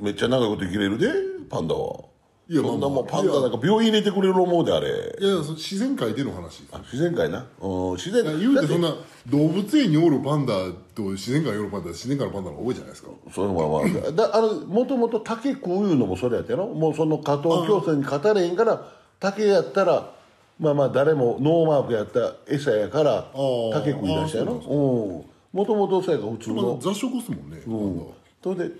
[0.00, 1.08] めっちゃ長いこと生きれるで
[1.48, 2.04] パンダは
[2.50, 4.88] いやそんなもんまあまあパンダなんか病院入れてくれる思うであれ。
[4.88, 4.90] い
[5.22, 6.64] やいやその自然界での話。
[6.72, 7.46] あ自然界な？
[7.60, 8.72] うん自然言うてて。
[8.72, 8.94] そんな
[9.28, 10.54] 動物園におるパンダ
[10.94, 13.10] と自然界におるパンダ自然界のパンダの方が多いじゃないですか。
[13.34, 20.14] それはまあだあのもともと竹食ういうのもそれやったやろもうその加藤競争に勝たれへんから竹やったら
[20.58, 26.62] まあまあ誰もノーマークやった餌やからー竹食い出したやろううんもともとそうやから普通の。
[26.62, 28.10] まあ雑食っすもんね、パンダは。
[28.42, 28.74] それで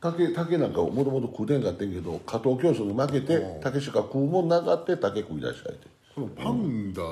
[0.00, 5.86] 竹竹なんかもともと食うてんかってんけど加藤競争に負けて竹しか食うもんなかって竹食い出したやて。
[6.14, 7.02] このパンダ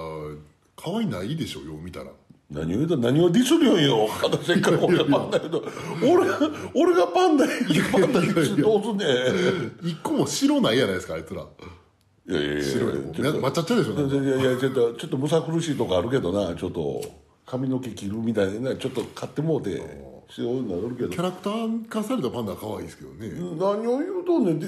[0.77, 2.07] 可愛いないでしょよう見たら。
[2.51, 4.09] 何を言うと何をディスるよんよ
[4.43, 5.65] せっかく俺がパンダ言うと。
[6.03, 6.31] 俺
[6.75, 9.89] 俺がパンダ言うパンダ言うどうすんねん。
[9.89, 11.43] 一個も白ないやないですかあいつら。
[11.43, 13.15] いやいやいや白いとこ。
[13.17, 17.03] みんな抹茶茶でしょいやいやちょっとちょっとむさ苦しいとこあるけどなちょっと
[17.45, 19.83] 髪の毛切るみたいなちょっと買ってもうて
[20.31, 21.09] そういうのあるけど。
[21.09, 24.61] キャラクター化されたパンダは可愛いですけどね、何を言うとんねん。
[24.61, 24.67] で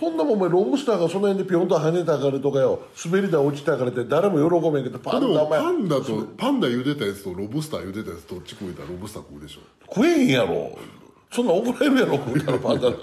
[0.00, 2.80] そんなもんお前ロブスターがその辺でピョンと跳ねたからとかよ。
[3.04, 5.60] 滑り台落ちたからって誰も喜べんけどパでンダお前。
[5.60, 9.60] もパンダとパンダ茹でたやつとロブスター茹でたやつどっち食えたらロブスター食うでしょ。
[9.86, 10.78] 食えへんやろ
[11.30, 13.00] そんな怒られるやろ食うたらパンダなんか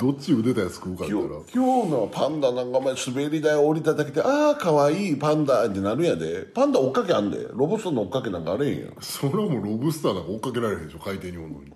[0.00, 6.42] どっち茹でたやつ食うかって言今日のパンダなんかお前滑り台降りただけでああかわいいパンダってなるんやで。
[6.54, 7.46] パンダ追っかけあんで。
[7.52, 8.96] ロブスターの追っかけなんかあれへんやん。
[9.00, 11.72] それはもうロブスターなんか追っかけられへんでしょ海底におるのに。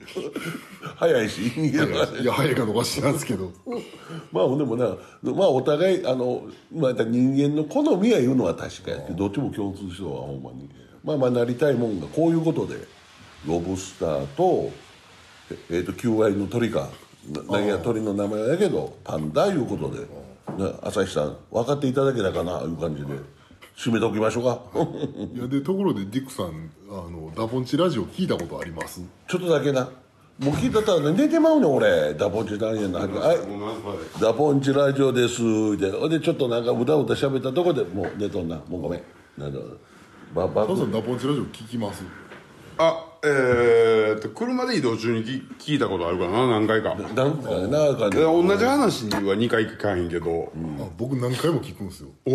[0.96, 3.52] 早いし人間がいや早いかどうか知らんすけど。
[4.32, 6.42] まあほんでもなまあお互いあの、
[6.74, 10.68] まあ、人間の好みは言うのは確かやけどどっちも共通しようはほんまに。
[11.04, 12.76] まあまあなりたいもんがこういうことで
[13.46, 14.70] ロブスターと
[15.50, 16.88] ええー、と求愛の鳥か。
[17.30, 23.08] な何や鳥の名前やけどパンダいうことで、ね、朝日さん分かっていただけたかないう感じで。
[23.76, 24.60] 締めておきましょうか。
[25.36, 29.00] いやでところでディックさんあのダボンチラジオ聞いたことあります？
[29.28, 29.88] ちょっとだけな。
[30.40, 32.12] もう聞いたったら、ね、寝てまうねん俺。
[32.14, 34.20] ダポンチラジオのはい。
[34.20, 35.76] ダポンチラジオです。
[35.76, 38.56] でほんでちょっとなんかうだうだ喋ったとこでもう寝とんな。
[38.68, 39.02] もうごめん。
[39.36, 39.60] なんだ
[40.34, 42.02] ばばタさんダボンチラジオ聞きます。
[42.78, 46.94] あえー、っと車で移動中にき聞いたことあるかな何回か。
[46.94, 48.20] でなんかねなんかね。
[48.20, 52.08] 同じ話は2回聞かへんけど、あ僕何回も聞くんですよ。
[52.24, 52.34] ほう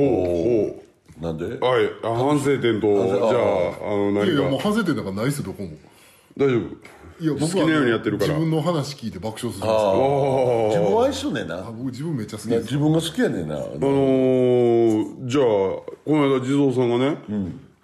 [1.21, 1.45] ほなんで？
[1.45, 4.41] うはいあ反省点と省じゃああのいや何か。
[4.41, 5.69] いやもう反省点なんかないっすよどこも。
[6.37, 7.23] 大丈夫？
[7.23, 8.33] いや僕は好きなようにやってるから。
[8.33, 10.65] 自分の話聞いて爆笑するんですよ。
[10.69, 11.57] 自分は一緒ねんな。
[11.59, 13.55] あ僕自分めっちゃ好きですな自分が好きやねんな。
[13.55, 17.17] あのー、じゃあこの間地蔵さんがね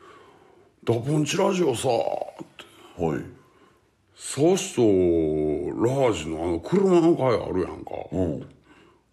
[0.83, 1.91] 「ダポンチラジオさ」っ
[2.99, 3.19] てほい
[4.15, 7.91] サシとラージのあの車の回あるやんか、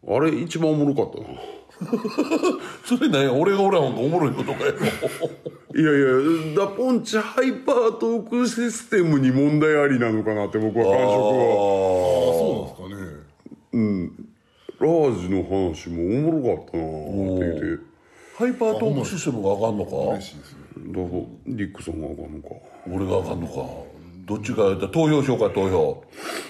[0.09, 1.29] あれ一番おもろかったな。
[2.85, 4.73] それね俺がおらんおもろいことかよ
[5.77, 6.01] いやい
[6.55, 11.13] やダポンチハイパートークシステムに問題ありなのかなって僕は感触は。
[12.33, 13.29] そうなんです
[13.71, 14.27] かね。
[14.81, 16.87] ラージの話もおもろかったなっ
[17.39, 17.85] て言って。
[18.37, 19.91] ハイパートークシステムがあかんのか？
[20.15, 20.59] 嬉しいですね。
[20.89, 22.55] だからリックさんがあかんのか
[22.91, 23.87] 俺があかんのか。
[24.27, 26.05] どっちかやったら投票しようか投票。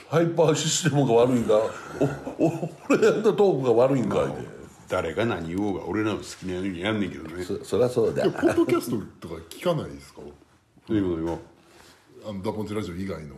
[0.09, 1.55] ハイパーシステムが悪いんか
[2.39, 4.57] おお俺やったトークが悪いんかいで。
[4.89, 7.45] 誰が何言おうが俺らの好きなようにやんねんけどね。
[7.45, 8.23] そそりゃそうだ。
[8.31, 10.21] ポッドキャストとか聞かないですか？
[10.87, 11.39] ということよ
[12.29, 13.37] あのダポンチラジオ以外の。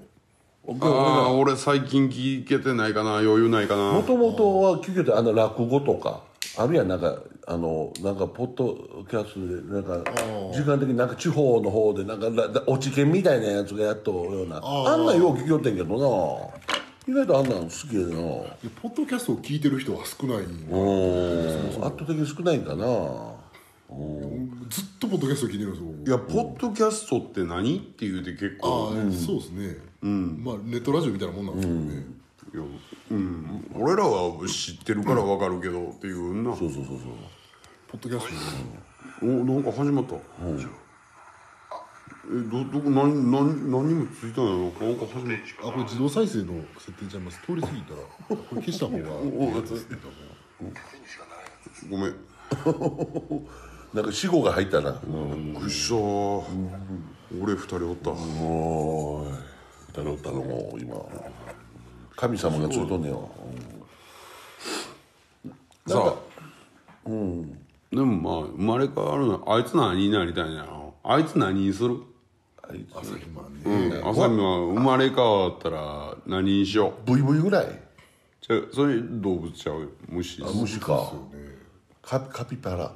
[0.80, 3.92] ああ俺最近聞けてないかな余裕ないかな。
[3.92, 6.22] もともとは聞けてあの落語とか
[6.58, 7.18] あるやんなんか
[7.50, 8.74] あのなんかポッド
[9.08, 10.04] キャストでなんか
[10.52, 14.60] 時間的になんか地方の方でなんかだだ落ち研みたいなやつがやっとるような。
[14.62, 16.52] あんなんよう聞きよってんけど
[17.06, 17.10] な。
[17.10, 18.08] 意外とあんなん好きやな。
[18.10, 21.84] でポッドキャストを聞いてる人は少ないうん。
[21.86, 22.84] 圧倒的に少ないんかな。
[24.68, 26.06] ずっとポッドキャスト聞いてるんですよ僕。
[26.06, 29.76] いやポッドキャストって何って言うて結ああ構、そうですね。
[30.02, 32.18] まあネットラジオみたいなもんなんですけどね
[32.54, 32.62] いや
[33.10, 37.08] うん、俺らは知ってるから分かるけどっていうな、そうそうそうそう
[37.88, 38.28] ポッドキャス
[39.20, 39.26] ト。
[39.26, 40.18] おなんか始まった、え
[42.50, 45.68] どどこ何何何にもついたんやろなんか始まった。
[45.68, 47.40] あこれ自動再生の設定ちゃいます。
[47.46, 47.96] 通り過ぎたら
[48.28, 49.08] これ消した方が
[51.88, 52.14] ごめん。
[53.94, 54.92] なんか死後が入ったな。
[54.92, 58.10] びっくりした俺二人おった。
[58.10, 59.32] おーい。
[59.94, 60.94] だろうだろうもう今。
[62.18, 63.30] 神様がついとんねよ
[65.86, 66.16] さ
[67.06, 67.08] あ
[67.90, 70.94] でもまあ生まれ変わるのあいつ何になりたいんやろ。
[71.02, 71.96] あいつ何にする？
[72.62, 73.90] あいつ朝日マンうん。
[73.90, 77.10] ね朝見は生まれ変わったら何にしよう？
[77.10, 77.66] ブイブイぐらい？
[78.40, 79.80] じゃあそれ動物ちゃう？
[79.80, 80.42] よ虫？
[80.42, 81.12] あ虫か。
[82.02, 82.94] カカピバラ。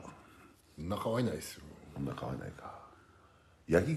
[0.76, 1.62] 仲はいないですよ。
[1.94, 2.74] そんな変わらないか。
[3.68, 3.96] ヤギ？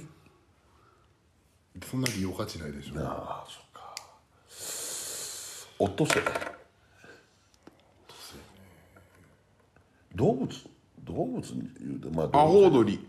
[1.84, 3.01] そんな利用価値ないでしょ。
[3.01, 3.93] ああそっか。
[5.79, 6.23] オットセイ。
[10.15, 10.47] 動物？
[11.05, 13.07] 動物に言うてまあアホウドリ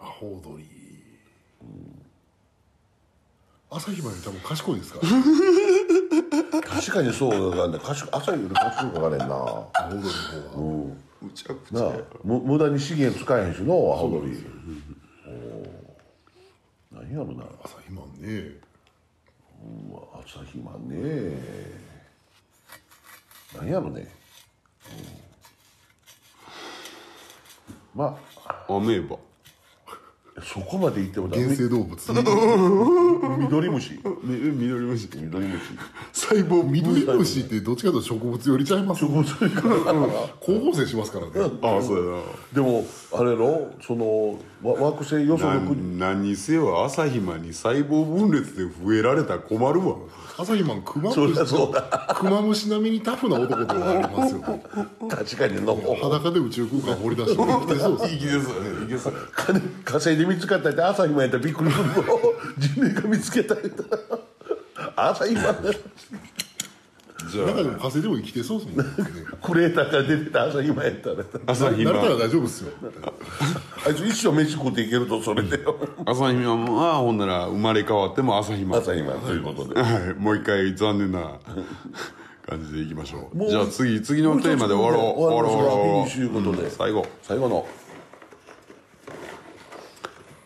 [0.00, 0.64] アホウドリ
[3.70, 5.08] 朝日マンより多分賢いですから。
[6.68, 10.10] 確かにそうだね賢い朝より賢いかがねんなアホウドリの
[10.50, 10.94] 方が。
[11.20, 14.36] むちゃくちゃむ無駄に資源使えへんしのアホドリ
[16.92, 17.44] お何やろな。
[17.64, 18.52] 朝日マンね
[19.90, 21.36] うわ朝日マンね
[23.56, 24.08] 何やろね、
[24.86, 25.27] うん
[27.98, 29.16] まあアメーバ。
[30.40, 31.42] そこまで言ってもダメ。
[31.42, 31.96] 原生動物。
[33.38, 35.60] 緑虫み緑虫緑虫
[36.12, 41.32] 細胞緑虫ってどっちかというと植物寄りちゃいます植物光合成しますからね
[41.62, 49.96] ああそうやなでもあれのそのわ惑星よその国な何にせよ朝日マンに細胞分裂で増えられたら困るわ。
[50.36, 54.40] 朝日マンクマムシそうだクマムシ並みにタフな男とかありますよ。
[55.08, 62.04] 確かにの裸で宇宙空間掘り出して生きてそうですいきですよねいきですよ金火星で見つかったって朝日マンやったらびっくりするぞ。
[62.58, 63.54] 人類が見つけた。
[63.54, 63.96] った
[64.96, 65.56] ら朝日マン
[67.30, 68.86] じゃ中でも火星でも生きてそうですもん。
[68.86, 68.92] ね
[69.42, 71.16] クレーターから出てた朝日マンやったら。
[71.20, 72.72] あ朝日マン慣れたら大丈夫ですよ。
[73.86, 75.62] あいつ一生飯食っていけるとそれで。
[75.62, 79.80] よ朝日マンはほんなら生まれ変わっても朝日朝日ということで。
[79.80, 80.14] はい。
[80.14, 81.38] もう一回残念な
[82.46, 85.20] 感じでいきましょもううじゃあ次次のテーマで終わろう。
[85.20, 85.52] 終わろう。
[85.52, 86.24] 終わろう。
[86.24, 86.30] う。
[86.30, 87.06] ことで最後。
[87.22, 87.66] 最後の。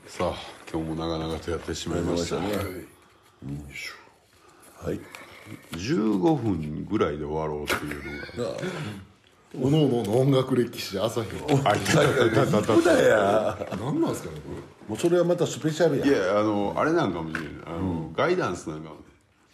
[0.07, 0.35] さあ
[0.73, 2.37] 今日も長々とやってしまいました。
[2.37, 2.43] ね。
[4.85, 5.01] はい
[5.73, 8.57] 15分ぐらいで終わろうっていうのが。
[9.61, 14.37] おのおのの音楽歴史朝日はあいたいたいたいだや何なんですかね
[14.89, 17.51] こもうそれはまたスペシャルやいやあのあれなんかもしれない。
[17.67, 19.01] あの、ガイダンスなんかもね。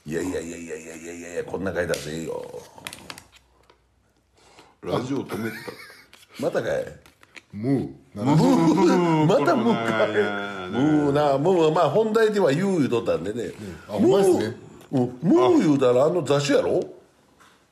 [0.06, 2.62] いやいやいやいやいやいやいやいやこんな回だぜええよ。
[4.82, 5.56] ラジオ止めて
[6.40, 6.84] またかい。
[6.84, 6.96] れ
[7.52, 10.12] ムー70またもうかい。
[10.12, 10.22] いやい。
[10.22, 13.52] やもうなもうまあ本題では言う言うとったんでね。
[13.88, 16.80] あほんまですねもうもう言うたらあの雑誌やろ？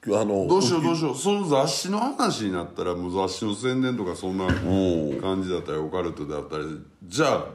[0.08, 1.14] あのどうしようどうしよう。
[1.16, 6.64] その雑誌の話になったらもう雑誌の宣伝とかそんな感じだったりオカルトだったり。
[7.04, 7.46] じゃあ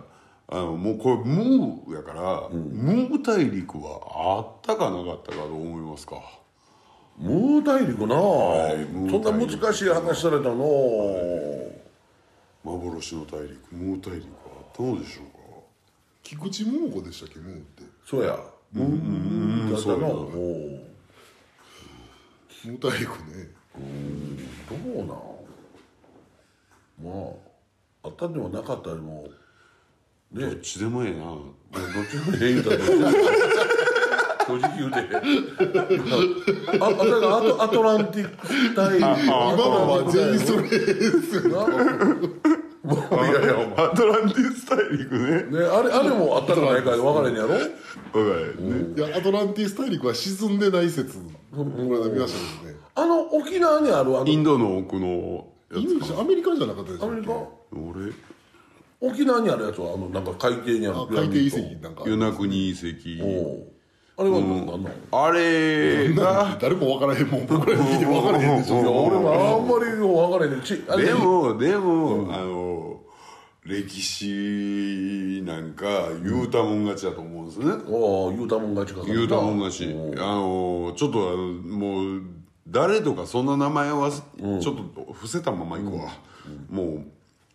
[0.53, 4.01] あのもうこれムーやから、ムー大陸は
[4.37, 6.21] あったかなかったかと思いますか。
[7.17, 10.57] ムー大陸な、ムーそんな難しい話されたの。
[12.65, 15.39] 幻の大陸ムー大陸はあったのでしょうか。
[16.21, 17.83] 菊池桃子でしたっけムーって。
[18.05, 18.37] そうや
[18.73, 20.25] ムーだったのそうやおう
[22.65, 23.49] ムー大陸ね
[24.69, 25.17] どうなん。
[27.03, 27.09] ま
[28.03, 29.27] ああったでもなかったでも
[30.33, 31.43] どっちでもええなどっ
[32.09, 32.77] ちもええ言うたら
[34.47, 34.97] 正直言うて
[36.79, 36.89] ああア
[37.41, 39.15] トアトランティック大陸今
[39.55, 40.69] のは全員それで
[41.21, 41.41] すよ
[43.11, 44.20] いやいやお前アトラン
[44.75, 45.59] 大陸ね。
[45.59, 47.49] ね、あれあれもあったかないかで分からへんやろ？
[47.49, 47.65] わか
[48.13, 48.95] るね。
[48.95, 51.17] いやアトランティス大陸は沈んでない説。
[51.17, 51.25] 見
[51.89, 52.33] ましたけどね。
[52.95, 57.33] あの沖縄にあるあのインドの奥のやインドじゃアメリカじゃなかったでしたっけアメリカ？
[57.71, 58.13] 俺
[59.01, 63.71] 沖縄にあるやつはあのなんか海底にあるあ海底遺跡なんか与那国遺跡。
[64.17, 67.47] あれは何なの、あれが誰も分からへんもん。
[67.47, 69.05] 僕らに聞いて分からへんでしょ。
[69.05, 70.61] 俺もあんまり分からへんねん。
[70.61, 72.90] ちあれでもでも、あの
[73.63, 77.77] 歴史なんか言うたもん勝ちだと思うんですね、ああ
[78.31, 79.05] 言うたもん勝ちか。
[79.05, 79.93] 言うたもん勝ち。
[79.93, 82.21] あのちょっとあのもう
[82.67, 84.61] 誰とかそんな名前はちょっ
[84.95, 86.11] と伏せたままいこうわ、
[86.69, 87.05] もう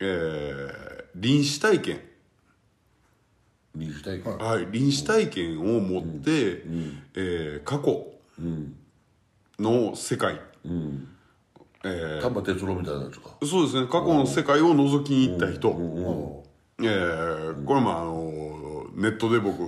[0.01, 0.75] えー
[1.17, 2.01] 臨死体験。
[3.75, 4.39] 臨死体験。
[4.39, 6.63] はい、臨死体験を持って、
[7.15, 8.07] えー過去
[9.59, 10.41] の世界、
[11.87, 13.31] え丹波哲郎みたいなやつか。
[13.41, 13.87] ーそうですね。
[13.87, 15.69] 過去の世界を覗きに行った人、
[16.81, 19.63] えーこれもあのネットで僕、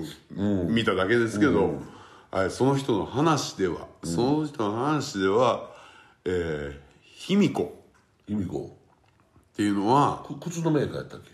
[0.70, 1.80] 見ただけですけど、
[2.30, 5.70] はい、その人の話では、その人の話では、
[6.24, 7.62] えー卑弥呼。
[7.62, 7.66] っ
[8.26, 8.76] 卑弥呼。
[9.56, 11.30] ていうのはく靴のメーカーやったっけ？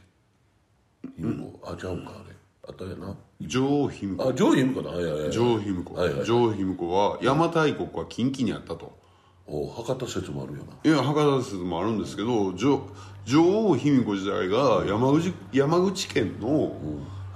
[1.17, 1.61] 卑弥呼。
[1.71, 2.35] あちゃうんかあれ。
[2.67, 3.15] あったやな。
[3.41, 4.29] 女王卑弥呼。
[4.29, 4.91] あ上卑弥呼だ。
[4.91, 8.99] はいはいはい女王卑弥呼、はい卑弥呼は邪馬台国は近畿にあったと。
[9.47, 10.91] お博多説もあるよな。
[10.91, 12.81] いや博多説もあるんですけど女
[13.25, 16.77] 女王卑弥呼時代が山口山口県の、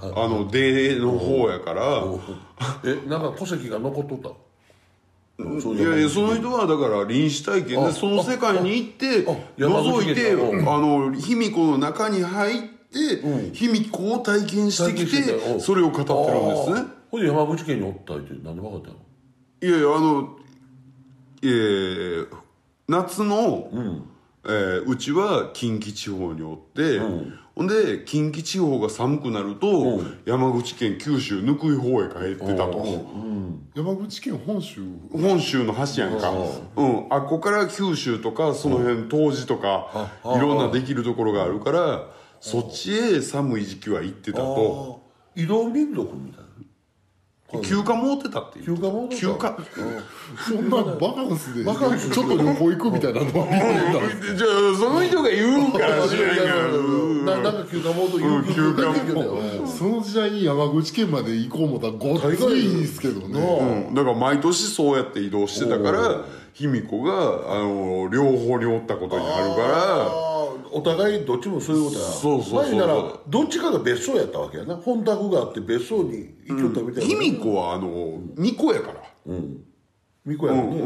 [0.01, 2.03] あの出の方やから、
[2.83, 4.29] えなんか戸籍が残っとった？
[5.61, 9.25] そういやいやその人はだから臨死体験あでその世界に行って
[9.57, 16.91] 覗いて県あの卑弥呼の中に入って卑弥呼を体験してきてそれを語ってるんですね。
[17.09, 18.95] ほいで山口県におったってなんで分かったの？
[19.61, 20.38] いやいやあの
[21.43, 22.27] えー
[22.87, 23.69] 夏の、
[24.45, 26.99] えーうちは近畿地方におって、
[27.55, 33.09] ほんで近畿地方が寒くなると、山口県九州ぬくい方へ帰ってたと、
[33.75, 34.81] 山口県本州？
[35.11, 42.09] 本州の端やんか、うん、あっこから九州とかその辺冬至とか、いろんなできるところがあるから、
[42.39, 45.03] そっちへ寒い時期は行ってたと、
[45.35, 46.48] 移動民族みたいな
[47.63, 48.65] 休暇持ってたっていう。
[48.65, 49.21] 休暇持ってた。
[49.21, 49.57] 休暇。
[50.47, 52.11] そんなバカンスでバカンス。
[52.11, 57.09] ちょっと旅行行くみたいなのは見えたじゃあその人が言うから知らんけど。
[57.25, 63.87] ななんか休暇モード有給休暇だけどその時代に山口県まで行こう思ったらごっついんですけどね。
[63.87, 70.28] うん、だから毎年そうやって移動してたから卑弥呼があの両方におったことになるから
[70.71, 72.05] お互いどっちもそういうことや。
[72.05, 74.75] そうそうそう前ならどっちかが別荘やったわけやな。
[74.75, 77.09] 本宅があって別荘に行きよったみたいな。
[77.09, 79.03] 卑弥呼はあの巫女やから、
[80.25, 80.81] 巫女やもんね。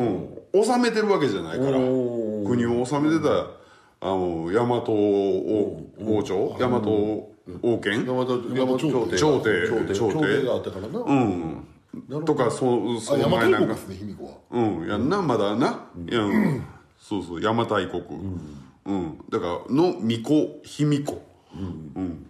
[0.53, 1.77] うん、治めてるわけじゃないから。
[1.77, 3.47] お国を治めてた
[4.01, 4.93] あの大和王
[5.99, 6.55] 王朝？
[6.59, 8.05] 大和王権？
[8.05, 9.17] 大和朝廷。
[9.17, 9.67] 朝廷。
[9.93, 10.43] 朝廷。
[10.45, 10.99] があったからな。
[10.99, 12.25] うん。
[12.25, 13.75] とかそそあの前なんか。
[14.51, 14.87] うん。
[14.87, 16.63] やんなまだな、うん。
[16.99, 18.01] そうそう邪馬台国。
[18.01, 18.62] うん、
[19.29, 21.21] だからの巫女卑弥呼
[21.55, 22.25] うん、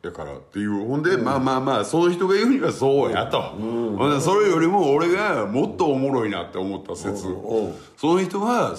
[0.00, 0.86] だからっていう。
[0.86, 7.24] ほんで、まあまあまあその人が言うにはそうやと、ほんでそれよりも俺がもっとおもろいなって思った説、
[7.96, 8.74] その人は、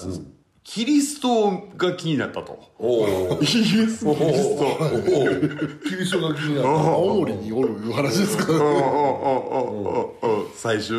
[0.64, 2.58] キリストが気になったと。
[2.80, 4.16] おおイエス・キリスト。
[5.88, 8.46] キリストが気になる青森におるいう話ですか。
[10.56, 10.98] 最終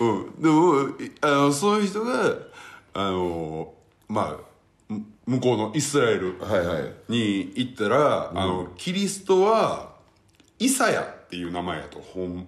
[0.00, 2.34] うん、でもあのそういう人が
[2.94, 3.74] あの
[4.08, 4.38] まあむ
[5.26, 6.92] 向こうのイスラエルはいはい。
[7.08, 9.94] に行ったら、あのキリストは
[10.58, 12.46] イサヤっていう名前やとほん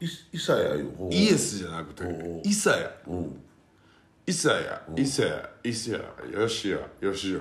[0.00, 0.86] イイサヤよ。
[1.10, 2.04] イエスじゃなくて
[2.44, 2.90] イサヤ。
[4.26, 6.00] イサヤイサヤイサヤ
[6.32, 7.40] ヨシアヨシア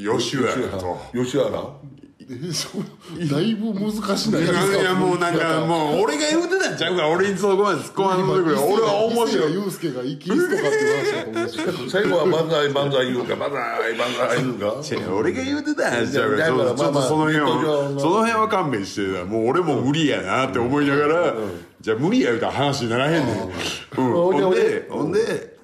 [0.00, 0.98] ヨシュアやと。
[1.12, 2.03] 吉原えそう
[3.30, 4.80] だいぶ難しないですか？
[4.80, 9.28] いやもうなんかもう俺が言うてたんちゃうから俺にそこまで突っ込まんでくれ俺は面白い。
[9.28, 15.14] 伊勢谷友介がイキリストかって話最後は万歳万歳言うか万歳万歳言うか。
[15.14, 21.34] 俺が言うてたんちゃうかちょっとその辺はその辺は勘弁してなもう俺も無理やなって思いながら
[21.80, 24.00] じゃあ無理や言うたら話にならへんねん。
[24.00, 24.12] うん。
[24.12, 25.54] ほんでほんで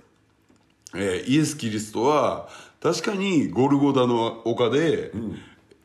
[0.94, 2.48] えーイエス・キリストは
[2.82, 5.12] 確かにゴルゴダの丘で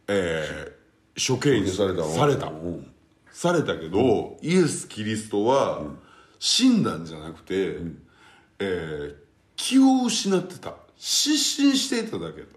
[0.07, 0.75] えー
[1.17, 2.09] 処刑にされたの？
[2.09, 2.47] された。
[2.47, 2.91] うん。
[3.31, 5.83] されたけど、イエス・キリストは
[6.39, 7.77] 死んだんじゃなくて、
[8.59, 9.15] えー
[9.55, 10.73] 気を失ってた。
[10.97, 12.47] 失神していただけだ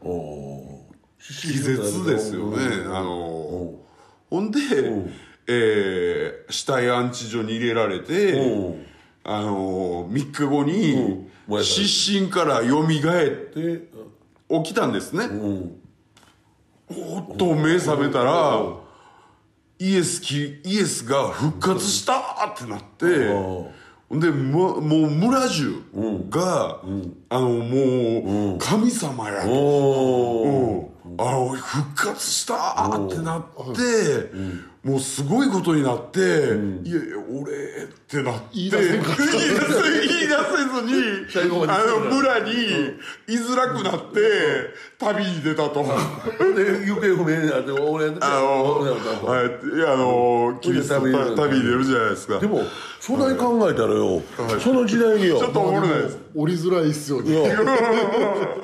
[0.00, 0.86] おお
[1.18, 3.74] 気絶ですよね、あの
[4.30, 4.58] ほんで、
[5.46, 8.40] えー死体安置所に入れられて、
[9.24, 11.28] あの3日後に
[11.62, 13.82] 失神からよみがえってで
[14.48, 15.28] 起きたんですね、
[16.90, 18.60] おっと目覚めたら、
[19.78, 23.70] イエスきイエスが復活したってなって、ほ
[24.16, 24.20] ん。
[24.20, 25.82] で、ま、もう村中
[26.28, 26.80] が、
[27.28, 30.90] あのもう神様やと、うん。
[31.16, 33.42] あ復活したってなっ
[33.74, 34.30] て、
[34.82, 42.52] もうすごいことになって、いやいや俺ってなって言い出せ言い出せ言い出せずにあの村に
[43.28, 44.18] 居づらくなって
[44.98, 45.84] 旅に出たと。
[45.84, 52.40] で行方不明になって俺あの、はい、いや、あの、キリスト旅に出る旅に出るじゃないですか。
[52.40, 52.62] でも
[52.98, 54.20] そんなに考えたらよ、
[54.58, 55.38] その時代によ。
[55.38, 56.18] ちょっとおもろないです。
[56.34, 57.30] 降りづらいっすよね。
[57.30, 57.56] いや。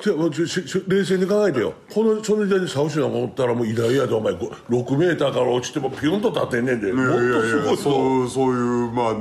[0.01, 1.73] ちょちょしし冷静に考えてよ。
[1.93, 4.35] このその時代にサウシなんかおったらもう偉大やでお前。
[4.35, 6.93] こう6メーターから落ちてもピュンと立ってんねんで。
[6.93, 9.15] もっいやいやいや、とすごいぞそう、そういう、まあ、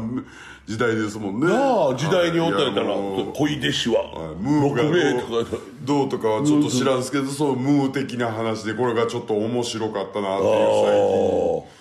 [0.66, 1.47] 時代ですもんね。
[1.47, 3.34] なあ時代におったらたらいやもう。
[3.34, 4.36] 恋弟子は。
[4.39, 10.97] ムーが6メーターからどうとかはちょっと知らんすけど、そう、ムー的な話で、これがちょっと面白かったなっていう最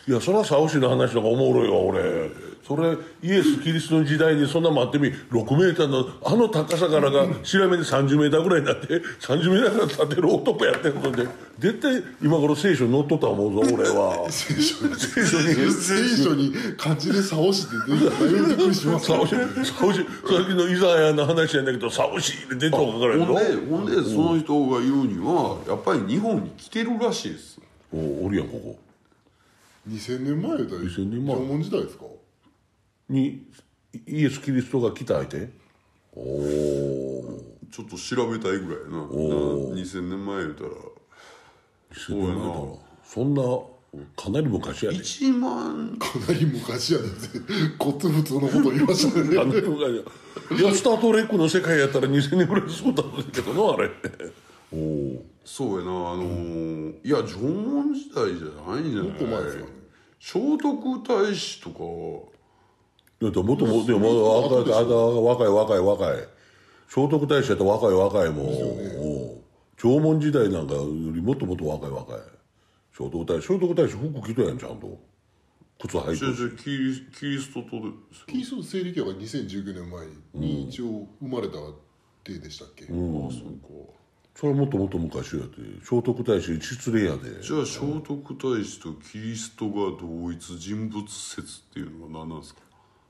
[0.07, 0.13] 近。
[0.13, 2.03] いやそれはサウシの話の方がおもろいわ俺
[2.67, 8.87] それイエス・キリストの時代にそんな待ってみ6メーターのあの高さからが調べで30メーターぐらいになって
[9.21, 14.27] 30メーターから立ってる男やってるので絶対今頃聖書に載っとったと思うぞ俺は。
[14.33, 19.07] 聖書に聖書に漢字で「さおし」って出てびっくりします。
[19.09, 20.05] サウシサウシさ
[20.43, 23.27] っきのイザヤの話やんだけどサウシって出てるからやろ。
[23.27, 27.61] ほんで、ほんで、その人が言うには、やっぱり日本に来てるらしいです。
[27.93, 28.79] おおるやんここ。
[29.89, 31.37] 2000年前だよ2000年前。
[31.37, 32.05] 縄文時代ですか？
[33.09, 33.47] に
[34.07, 35.49] イエス・キリストが来た相手？
[36.17, 38.99] おおちょっと調べたいぐらいやな。
[38.99, 39.05] な
[39.75, 40.71] 2000年前言うたら、
[41.97, 42.53] そうやな。
[43.05, 43.43] そんな
[44.17, 44.99] かなり昔やで。
[44.99, 47.07] 1万、かなり昔やで。
[47.79, 49.33] こっつ普通のこと言いましたね。
[49.33, 49.35] い
[50.63, 53.03] やスター・トレックの世界やったら2000年ぐらいそうだ
[53.33, 53.91] けどなあれ。
[54.73, 59.13] おおそうやな、あのーいや、縄文時代じゃないんじゃない？
[60.21, 62.34] 聖徳太子とか
[63.21, 66.29] だってもっともでもまだ若いあだ若い若い若い
[66.89, 68.47] 聖徳太子やったら若い若いもん、
[69.77, 72.19] 縄文時代なんかよりもっともっと若い若い
[72.93, 74.99] 聖徳太子聖徳太子服着とやんちゃんと
[75.81, 77.69] 靴履いてじゃあじゃあキリキリストと
[78.27, 81.55] キリスト西暦は2019年前に一応生まれた
[82.23, 83.95] 手でしたっけ、ああそうか
[84.35, 85.49] それはもっともっと昔やで
[85.83, 92.61] 聖徳太子失礼やでじゃあ聖徳太子とキリストが同一人物説っていうのは何なんですか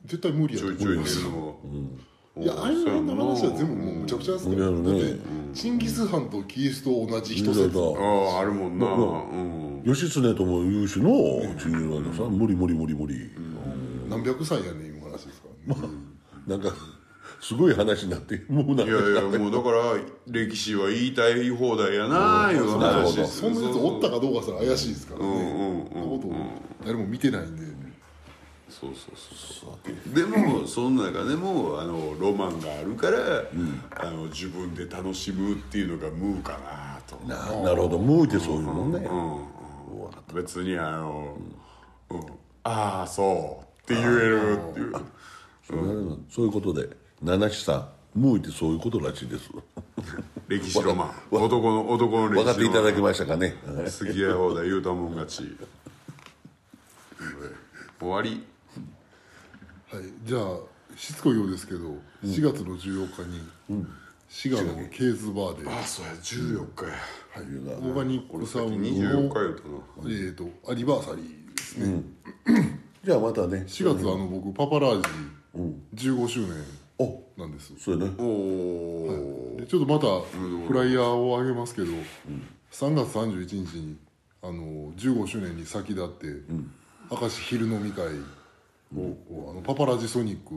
[0.05, 1.21] 絶対無理やと思います。
[1.21, 5.17] るのは、いやあれの話は全部もうむちゃくちゃですから、だって
[5.55, 11.11] チンギス・ハンとキリスト同じ人説だからあああるもんな、うん、義経とも言うしの
[11.57, 12.95] 中流のさ無理無理無理。
[12.95, 13.31] 無理
[14.09, 15.83] 何百歳やねんいう話ですから、ね。
[16.47, 16.71] なんか
[17.41, 19.97] すごい話になってもうなんいやいやもうだから
[20.27, 26.35] 歴史は言いたい放題やないう話そんなやつおったかどうかすら怪しいですからね、そんなことを
[26.85, 27.63] 誰も見てないんで、
[28.81, 29.79] そうそうそうそ
[30.13, 30.15] う。
[30.15, 33.19] でもその中でもあのロマンがあるから、
[33.97, 37.99] あの自分で楽しむっていうのがムーかなと、ななるほど。
[37.99, 39.09] ムーってそういうもんね、
[40.35, 41.37] 別にあの、
[42.11, 42.21] うん。
[42.65, 44.93] ああそうって言えるっていう。
[46.29, 46.89] そういうことで。
[47.23, 49.51] 七七さんムーってそういうことらしいです。
[50.49, 51.11] 歴史ロマン。
[51.31, 53.55] 男の男の歴史分かっていただけましたかね。
[53.65, 55.57] 好きや放題言うたもん勝ち。
[57.99, 58.45] 終わり
[59.95, 61.79] はい、じゃあしつこいようですけど、
[62.25, 63.23] 4月の14日
[63.71, 63.87] に、
[64.29, 66.13] 滋賀のケーズバーで、あそうや。
[66.15, 66.91] 14日や。
[66.91, 69.61] はい、オーガニックサウンドの24日言う
[69.95, 70.11] たな。
[70.11, 72.03] えー、とアニバーサリーですね、
[73.05, 73.65] じゃあまたね。
[73.69, 75.03] 4月あの僕パパラー
[75.95, 76.51] ジ15周年
[76.99, 77.73] おなんです。
[77.79, 78.15] そうやね。
[78.19, 80.07] おおでちょっとまた
[80.67, 81.87] フライヤーをあげますけど、
[82.73, 83.97] 3月31日に
[84.43, 86.27] あの15周年に先立って、
[87.13, 88.07] 明石昼飲み会
[88.97, 90.55] をあのパパラジソニック、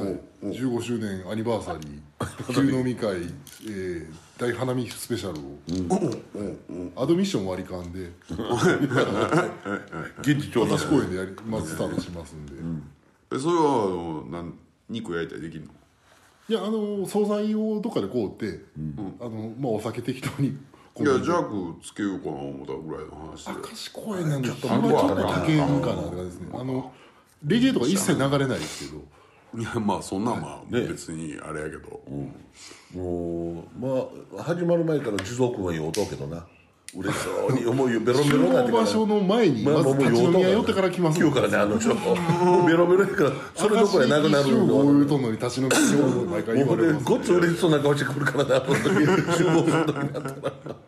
[0.00, 0.06] は
[0.42, 3.16] い、15周年アニバーサリー昼飲み会、
[3.66, 4.06] えー
[4.38, 8.08] 大花見スペシャルを、アドミッション割り勘で
[10.20, 12.46] 現地調査私公演でやりまずスタートしますん。
[12.46, 12.52] で、
[13.34, 14.56] えそれはあのなん。
[14.88, 15.72] 肉焼いたりできるの
[16.48, 18.60] いやあの惣菜をどっかで買うって、
[19.20, 20.56] あのまあ、お酒適当に
[21.00, 23.52] いやジャークつけようかな思ったぐらいの話で。
[23.52, 26.48] 明石公園なんでちょっとまあちょっと高いんかなですね。
[26.52, 26.92] あの
[27.44, 29.02] レゲエとか一切流れないですけど。
[29.56, 32.02] いやまあそんなんまあ別にあれやけど、
[32.94, 36.46] もうまあ始まる前から地蔵君は言おうとうけどな。
[36.94, 38.82] 嬉しそうに思いをベロベ集ロになってから。
[38.82, 45.18] 合場所の前にまず立ち飲み屋寄ってから来ます今日からねあのちょっともうベロベロやからそれどころやなくなる集合の言うと。
[45.18, 48.78] んのに立ち飲み屋寄るって毎回言われますごっつ嬉しそうな顔してくるからなあの時。
[49.36, 50.32] 集合する時になったら。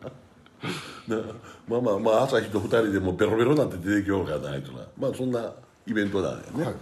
[1.67, 4.79] まあまあまあ朝日と二人でもうベロベロになって出てきようかないとな。
[4.97, 5.53] まあそんな
[5.87, 6.75] イベントなんやね、はい、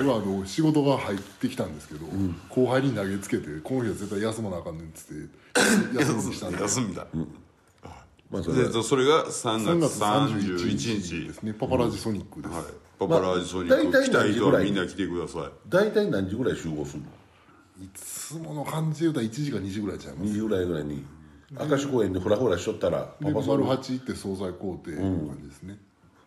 [0.00, 2.06] 俺はあの仕事が入ってきたんですけど、
[2.48, 5.30] 後輩に投げつけてこの日は絶対休まなあかんねんっつって
[5.98, 6.60] 休みにしたんで。
[6.60, 7.06] 休みだ、
[8.30, 11.00] まあそれでそれが3 3月月31 31日。
[11.00, 11.54] 日ですね。
[11.54, 12.64] パパラジソニックです、はい。
[12.98, 13.84] パパラージソニック。
[13.90, 14.52] まあ来たい人大体何時ぐらい？
[14.52, 15.42] はみんな来てください。
[15.68, 17.08] 大体何時ぐらい集合するの？
[17.84, 20.30] いつもの感じで言うたら1時か2時ぐらいちゃいます。
[20.30, 21.04] 2時ぐらいぐらいに
[21.50, 25.78] 明石公園でフラフラしとったらパでパソニッ丸八行って惣菜買うていう感じですね、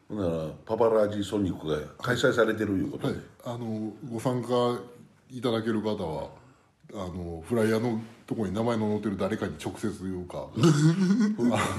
[0.09, 3.15] クならパパラジソニックが開催されてるいうことはい。
[3.15, 4.49] で、あのご参加
[5.32, 6.30] いただける方は
[6.93, 10.47] あのフライヤーのとこに名前の載ってる誰かに直接言うか。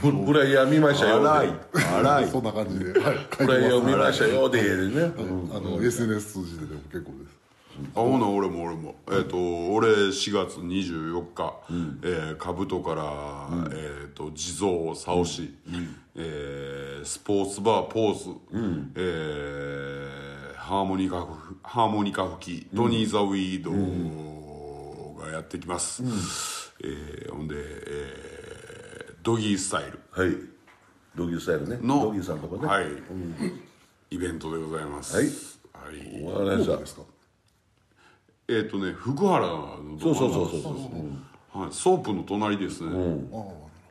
[0.00, 1.28] フ フライヤー見ましたよ。
[1.28, 1.48] 荒い。
[1.48, 1.54] で
[1.98, 2.28] 荒い。
[2.28, 4.48] そんな感じで、はい、フライヤーを見ましたよ。
[4.48, 5.22] でね、ま
[5.52, 7.43] すあの SNS 通じてでも結構です
[7.94, 8.94] あほな俺も俺も。
[9.10, 9.36] えっ、と
[9.72, 11.54] 俺4月24日、
[12.02, 15.54] えー、兜から、えっ、と地蔵竿師、
[16.14, 18.30] えースポーツバーポーズ、
[18.96, 26.02] えーハーモニカふハーモニカ吹きトニー・ザ・ウィードがやってきます、
[26.82, 28.34] えーほんで、えー
[29.24, 30.00] ドギースタイル。
[30.10, 30.36] はい。
[31.16, 31.78] ドギースタイルね。
[31.82, 32.66] のドギーさんとかね。
[32.66, 32.86] はい、
[34.10, 35.16] イベントでございます。
[35.16, 35.26] はい。
[35.26, 35.30] は
[35.90, 36.22] い。
[36.24, 37.02] わかりましたですか
[38.48, 40.70] えっ、とね福原のそうそうそうそうそ
[41.56, 42.90] う、はい、ソープの隣ですね、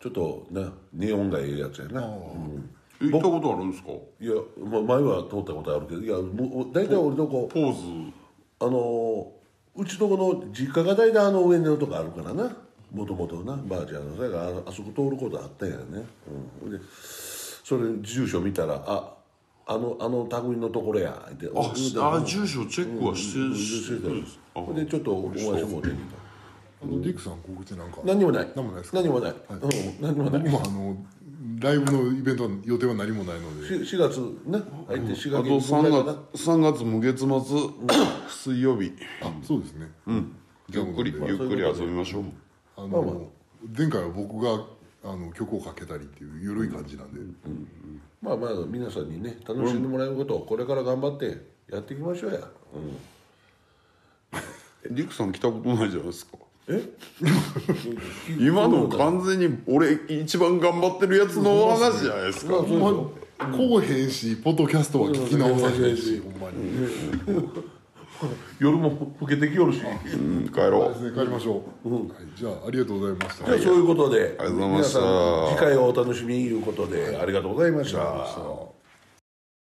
[0.02, 3.90] ちょっとねネオンがええやつやな、え行ったことあるんですか？
[4.20, 4.34] いや、
[4.64, 8.14] ま、前は通ったことあるけどいやもう大体俺のこポーズ。
[8.60, 9.32] あの
[9.76, 12.56] うちとこの実家が大体あの上のとこあるからな。
[12.94, 14.16] もともとなばあちゃんの。
[14.16, 16.06] それからああそこ通ることあったんやね、
[16.64, 16.80] うん、で
[17.64, 19.14] それ住所見たらあ
[19.66, 24.40] あのあの類のところやってあしああ住所チェックはしてるし、してたんです
[24.76, 26.24] でちょっとお会いしてもうてみた
[26.84, 28.52] あのディックさん告知なんか何にもない。
[28.56, 28.98] 何もないですか？
[29.02, 30.42] 何もない、うん、何もない。
[30.42, 30.98] 僕もあの
[31.60, 33.68] ライブのイベントは予定は何もないので。
[33.86, 36.20] し4月ね入って4あ月と3ぐらいかな。
[36.34, 37.30] 月3月も月末
[38.28, 38.92] 水曜日。
[39.22, 39.90] あそうですね。
[40.70, 42.24] ゆっくりゆっくり遊びましょう。
[42.76, 43.30] あの
[43.78, 44.66] 前回は僕が
[45.06, 47.20] あの曲をかけたりっていう緩い感じなんで、
[48.24, 51.26] まあまあ皆さんにね楽しんでもらえることをこれから頑張って
[51.70, 52.40] やっていきましょうや、
[54.34, 56.38] うん、リクさん来たことないじゃないですか。
[56.70, 56.82] え？
[58.40, 66.88] 今の完全に俺一番頑張ってるやつの話じゃないですか、まあこうへんしポッドキャストは聞き直さへんしほんまに
[68.60, 69.82] 夜も更けてきよるし。
[69.82, 70.94] うん、帰ろう。
[70.94, 72.04] ですね帰りましょう、はい、
[72.36, 73.46] じゃあありがとうございました。
[73.46, 74.36] じゃあそういうことで。
[74.40, 75.00] ありがとうございました。
[75.00, 78.73] 皆さん次回をお楽しみにいうことでありがとうございました